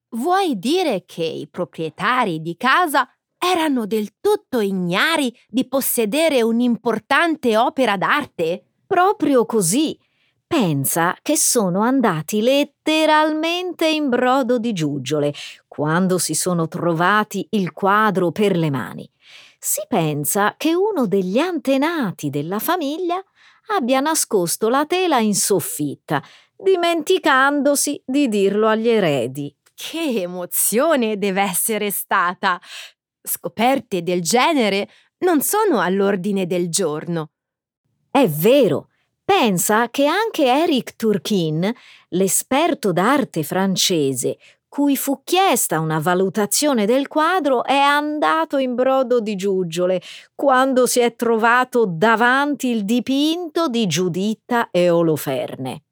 Vuoi 0.08 0.58
dire 0.58 1.04
che 1.06 1.22
i 1.22 1.46
proprietari 1.46 2.42
di 2.42 2.56
casa 2.56 3.08
erano 3.44 3.86
del 3.86 4.10
tutto 4.20 4.60
ignari 4.60 5.36
di 5.48 5.66
possedere 5.66 6.42
un'importante 6.42 7.56
opera 7.56 7.96
d'arte? 7.96 8.64
Proprio 8.86 9.44
così. 9.46 9.98
Pensa 10.46 11.16
che 11.22 11.36
sono 11.36 11.80
andati 11.80 12.40
letteralmente 12.40 13.88
in 13.88 14.08
brodo 14.08 14.58
di 14.58 14.72
giuggiole 14.72 15.32
quando 15.66 16.18
si 16.18 16.34
sono 16.34 16.68
trovati 16.68 17.46
il 17.50 17.72
quadro 17.72 18.30
per 18.30 18.56
le 18.56 18.70
mani. 18.70 19.10
Si 19.58 19.80
pensa 19.88 20.54
che 20.56 20.74
uno 20.74 21.06
degli 21.06 21.38
antenati 21.38 22.30
della 22.30 22.58
famiglia 22.58 23.20
abbia 23.76 24.00
nascosto 24.00 24.68
la 24.68 24.84
tela 24.86 25.18
in 25.20 25.34
soffitta, 25.34 26.22
dimenticandosi 26.54 28.02
di 28.04 28.28
dirlo 28.28 28.68
agli 28.68 28.88
eredi. 28.88 29.54
Che 29.74 30.20
emozione 30.20 31.16
deve 31.16 31.42
essere 31.42 31.90
stata! 31.90 32.60
Scoperte 33.22 34.02
del 34.02 34.20
genere 34.20 34.88
non 35.18 35.40
sono 35.40 35.80
all'ordine 35.80 36.46
del 36.46 36.68
giorno. 36.68 37.30
È 38.10 38.26
vero. 38.28 38.88
Pensa 39.24 39.88
che 39.88 40.06
anche 40.06 40.44
Eric 40.44 40.96
Turquin, 40.96 41.72
l'esperto 42.08 42.92
d'arte 42.92 43.44
francese, 43.44 44.36
cui 44.68 44.96
fu 44.96 45.20
chiesta 45.22 45.80
una 45.80 46.00
valutazione 46.00 46.86
del 46.86 47.06
quadro, 47.06 47.62
è 47.62 47.76
andato 47.76 48.56
in 48.56 48.74
brodo 48.74 49.20
di 49.20 49.36
giuggiole 49.36 50.00
quando 50.34 50.86
si 50.86 51.00
è 51.00 51.14
trovato 51.14 51.84
davanti 51.86 52.68
il 52.68 52.84
dipinto 52.84 53.68
di 53.68 53.86
Giuditta 53.86 54.70
e 54.70 54.90
Oloferne. 54.90 55.84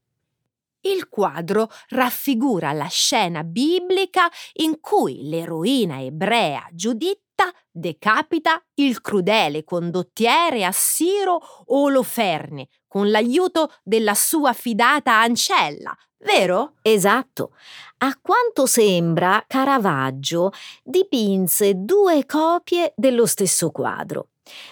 Il 0.82 1.08
quadro 1.08 1.70
raffigura 1.88 2.72
la 2.72 2.86
scena 2.86 3.44
biblica 3.44 4.30
in 4.54 4.80
cui 4.80 5.28
l'eroina 5.28 6.00
ebrea 6.00 6.66
Giuditta 6.72 7.52
decapita 7.70 8.62
il 8.76 9.02
crudele 9.02 9.62
condottiere 9.62 10.64
assiro 10.64 11.40
Oloferne 11.66 12.68
con 12.86 13.10
l'aiuto 13.10 13.74
della 13.82 14.14
sua 14.14 14.54
fidata 14.54 15.20
ancella, 15.20 15.94
vero? 16.24 16.76
Esatto. 16.80 17.52
A 17.98 18.18
quanto 18.20 18.64
sembra, 18.64 19.44
Caravaggio 19.46 20.50
dipinse 20.82 21.74
due 21.76 22.24
copie 22.24 22.94
dello 22.96 23.26
stesso 23.26 23.70
quadro. 23.70 24.28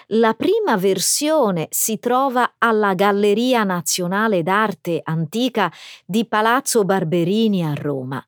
La 0.09 0.35
prima 0.35 0.76
versione 0.76 1.68
si 1.70 1.99
trova 1.99 2.55
alla 2.59 2.95
Galleria 2.95 3.64
Nazionale 3.64 4.43
d'Arte 4.43 5.01
Antica 5.03 5.72
di 6.05 6.26
Palazzo 6.26 6.85
Barberini 6.85 7.64
a 7.64 7.74
Roma, 7.74 8.24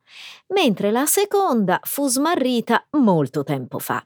mentre 0.48 0.90
la 0.90 1.07
seconda 1.07 1.80
fu 1.82 2.09
smarrita 2.09 2.86
molto 2.92 3.44
tempo 3.44 3.78
fa. 3.78 4.05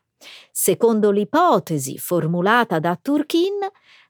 Secondo 0.51 1.11
l'ipotesi 1.11 1.99
formulata 1.99 2.79
da 2.79 2.99
Turquin, 3.01 3.59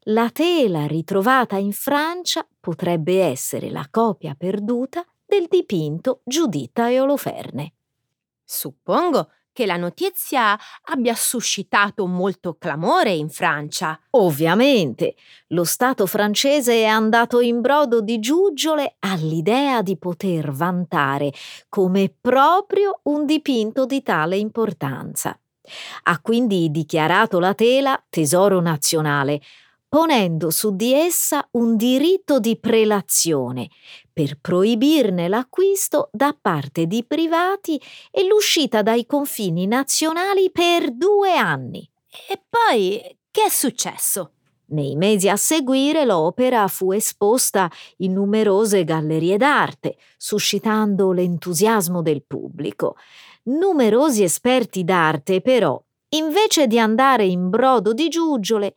la 0.09 0.31
tela 0.31 0.87
ritrovata 0.87 1.57
in 1.57 1.73
Francia 1.73 2.47
potrebbe 2.61 3.23
essere 3.23 3.71
la 3.71 3.87
copia 3.91 4.35
perduta 4.35 5.05
del 5.25 5.47
dipinto 5.49 6.21
Giuditta 6.25 6.89
e 6.89 7.01
Oloferne. 7.01 7.73
Suppongo 8.45 9.31
che 9.55 9.65
la 9.65 9.77
notizia 9.77 10.59
abbia 10.87 11.15
suscitato 11.15 12.07
molto 12.07 12.57
clamore 12.59 13.13
in 13.13 13.31
Francia. 13.31 13.99
Ovviamente, 14.11 15.15
lo 15.49 15.65
Stato 15.65 16.05
francese 16.05 16.75
è 16.75 16.85
andato 16.85 17.41
in 17.41 17.63
brodo 17.63 18.03
di 18.03 18.19
giuggiole 18.19 18.97
all'idea 18.99 19.81
di 19.81 19.97
poter 19.97 20.51
vantare 20.51 21.33
come 21.71 22.13
proprio 22.21 23.01
un 23.05 23.25
dipinto 23.25 23.87
di 23.87 24.03
tale 24.03 24.37
importanza. 24.37 25.39
Ha 26.03 26.21
quindi 26.21 26.71
dichiarato 26.71 27.39
la 27.39 27.55
tela 27.55 28.03
tesoro 28.11 28.61
nazionale, 28.61 29.41
ponendo 29.95 30.51
su 30.51 30.75
di 30.75 30.93
essa 30.93 31.47
un 31.53 31.77
diritto 31.77 32.41
di 32.41 32.59
prelazione 32.59 33.69
per 34.13 34.41
proibirne 34.41 35.29
l'acquisto 35.29 36.09
da 36.11 36.37
parte 36.37 36.89
di 36.89 37.05
privati 37.05 37.81
e 38.11 38.27
l'uscita 38.27 38.83
dai 38.83 39.07
confini 39.07 39.69
nazionali 39.69 40.51
per 40.51 40.91
due 40.91 41.37
anni. 41.37 41.89
E 42.29 42.43
poi 42.49 43.01
che 43.31 43.45
è 43.45 43.49
successo? 43.49 44.33
Nei 44.71 44.97
mesi 44.97 45.29
a 45.29 45.37
seguire 45.37 46.05
l'opera 46.05 46.67
fu 46.67 46.91
esposta 46.91 47.71
in 47.99 48.15
numerose 48.15 48.83
gallerie 48.83 49.37
d'arte, 49.37 49.97
suscitando 50.17 51.13
l'entusiasmo 51.13 52.03
del 52.03 52.25
pubblico. 52.27 52.97
Numerosi 53.45 54.25
esperti 54.25 54.83
d'arte, 54.83 55.41
però, 55.41 55.81
invece 56.17 56.67
di 56.67 56.81
andare 56.81 57.27
in 57.27 57.49
brodo 57.49 57.93
di 57.93 58.09
giuggiole, 58.09 58.75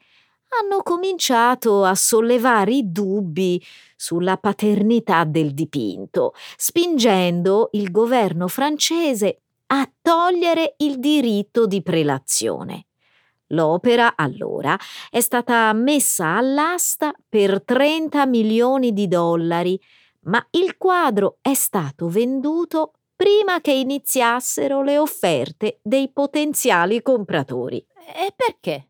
hanno 0.49 0.81
cominciato 0.83 1.83
a 1.83 1.95
sollevare 1.95 2.71
i 2.73 2.91
dubbi 2.91 3.63
sulla 3.95 4.37
paternità 4.37 5.23
del 5.23 5.53
dipinto, 5.53 6.33
spingendo 6.55 7.69
il 7.73 7.91
governo 7.91 8.47
francese 8.47 9.41
a 9.67 9.89
togliere 10.01 10.75
il 10.77 10.99
diritto 10.99 11.65
di 11.65 11.81
prelazione. 11.81 12.85
L'opera, 13.51 14.15
allora, 14.15 14.77
è 15.09 15.21
stata 15.21 15.71
messa 15.73 16.35
all'asta 16.35 17.13
per 17.27 17.63
30 17.63 18.25
milioni 18.25 18.93
di 18.93 19.07
dollari, 19.07 19.79
ma 20.21 20.45
il 20.51 20.77
quadro 20.77 21.37
è 21.41 21.53
stato 21.53 22.09
venduto 22.09 22.91
prima 23.15 23.61
che 23.61 23.71
iniziassero 23.71 24.83
le 24.83 24.97
offerte 24.97 25.79
dei 25.81 26.11
potenziali 26.11 27.01
compratori. 27.01 27.77
E 28.15 28.33
perché? 28.35 28.89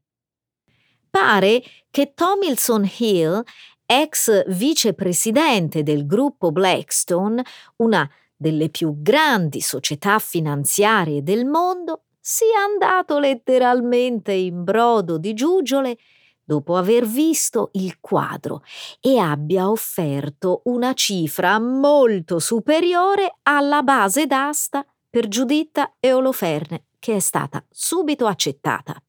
Pare 1.20 1.63
che 1.89 2.13
Tomilson 2.13 2.88
Hill, 2.99 3.41
ex 3.88 4.45
vicepresidente 4.49 5.82
del 5.82 6.05
gruppo 6.05 6.51
Blackstone, 6.51 7.43
una 7.78 8.07
delle 8.36 8.70
più 8.70 9.01
grandi 9.01 9.59
società 9.59 10.20
finanziarie 10.20 11.24
del 11.24 11.45
mondo, 11.45 12.03
sia 12.20 12.59
andato 12.59 13.18
letteralmente 13.18 14.32
in 14.32 14.63
brodo 14.63 15.18
di 15.18 15.34
giuggiole 15.34 15.97
dopo 16.43 16.76
aver 16.76 17.07
visto 17.07 17.72
il 17.74 17.99
quadro 17.99 18.61
e 19.01 19.18
abbia 19.18 19.72
offerto 19.72 20.61
una 20.65 20.93
cifra 20.93 21.57
molto 21.57 22.38
superiore 22.38 23.38
alla 23.41 23.82
base 23.82 24.28
d'asta 24.28 24.86
per 25.09 25.28
Giuditta 25.28 25.95
e 25.99 26.13
Oloferne, 26.13 26.84
che 26.99 27.15
è 27.15 27.20
stata 27.20 27.65
subito 27.72 28.28
accettata. 28.28 29.01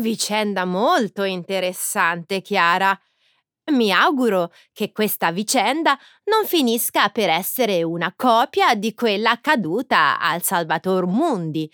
Vicenda 0.00 0.64
molto 0.64 1.22
interessante, 1.22 2.40
Chiara. 2.40 2.98
Mi 3.72 3.92
auguro 3.92 4.50
che 4.72 4.90
questa 4.90 5.30
vicenda 5.30 5.98
non 6.24 6.46
finisca 6.46 7.10
per 7.10 7.28
essere 7.28 7.82
una 7.82 8.12
copia 8.16 8.74
di 8.74 8.94
quella 8.94 9.32
accaduta 9.32 10.18
al 10.18 10.42
Salvator 10.42 11.06
Mundi. 11.06 11.70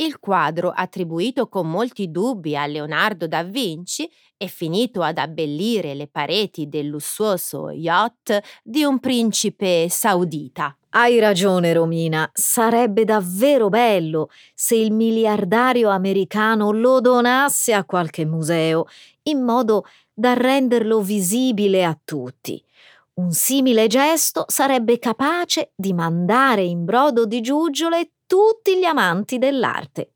Il 0.00 0.18
quadro, 0.18 0.72
attribuito 0.74 1.46
con 1.46 1.68
molti 1.68 2.10
dubbi 2.10 2.56
a 2.56 2.64
Leonardo 2.64 3.28
da 3.28 3.42
Vinci, 3.42 4.10
è 4.34 4.46
finito 4.46 5.02
ad 5.02 5.18
abbellire 5.18 5.92
le 5.92 6.08
pareti 6.08 6.70
del 6.70 6.86
lussuoso 6.86 7.68
yacht 7.68 8.40
di 8.62 8.82
un 8.82 8.98
principe 8.98 9.88
saudita. 9.90 10.74
Hai 10.88 11.18
ragione, 11.18 11.74
Romina. 11.74 12.30
Sarebbe 12.32 13.04
davvero 13.04 13.68
bello 13.68 14.30
se 14.54 14.74
il 14.74 14.90
miliardario 14.90 15.90
americano 15.90 16.70
lo 16.70 17.02
donasse 17.02 17.74
a 17.74 17.84
qualche 17.84 18.24
museo, 18.24 18.86
in 19.24 19.42
modo 19.42 19.84
da 20.14 20.32
renderlo 20.32 21.02
visibile 21.02 21.84
a 21.84 21.98
tutti. 22.02 22.64
Un 23.16 23.32
simile 23.32 23.86
gesto 23.86 24.46
sarebbe 24.48 24.98
capace 24.98 25.72
di 25.76 25.92
mandare 25.92 26.62
in 26.62 26.86
brodo 26.86 27.26
di 27.26 27.42
giuggiole 27.42 28.12
tutti 28.30 28.78
gli 28.78 28.84
amanti 28.84 29.38
dell'arte. 29.38 30.12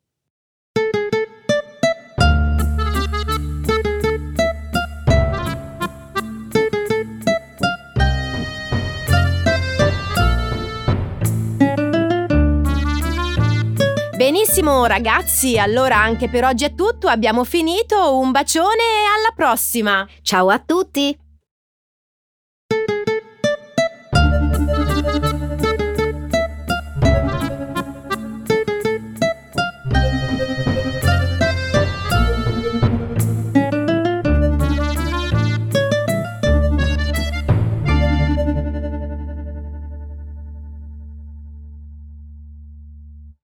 Benissimo 14.17 14.87
ragazzi, 14.87 15.59
allora 15.59 15.97
anche 15.97 16.29
per 16.29 16.45
oggi 16.45 16.67
è 16.67 16.75
tutto, 16.77 17.09
abbiamo 17.09 17.43
finito, 17.43 18.17
un 18.17 18.31
bacione 18.31 18.77
e 18.77 19.19
alla 19.19 19.33
prossima! 19.35 20.07
Ciao 20.23 20.51
a 20.51 20.61
tutti! 20.61 21.24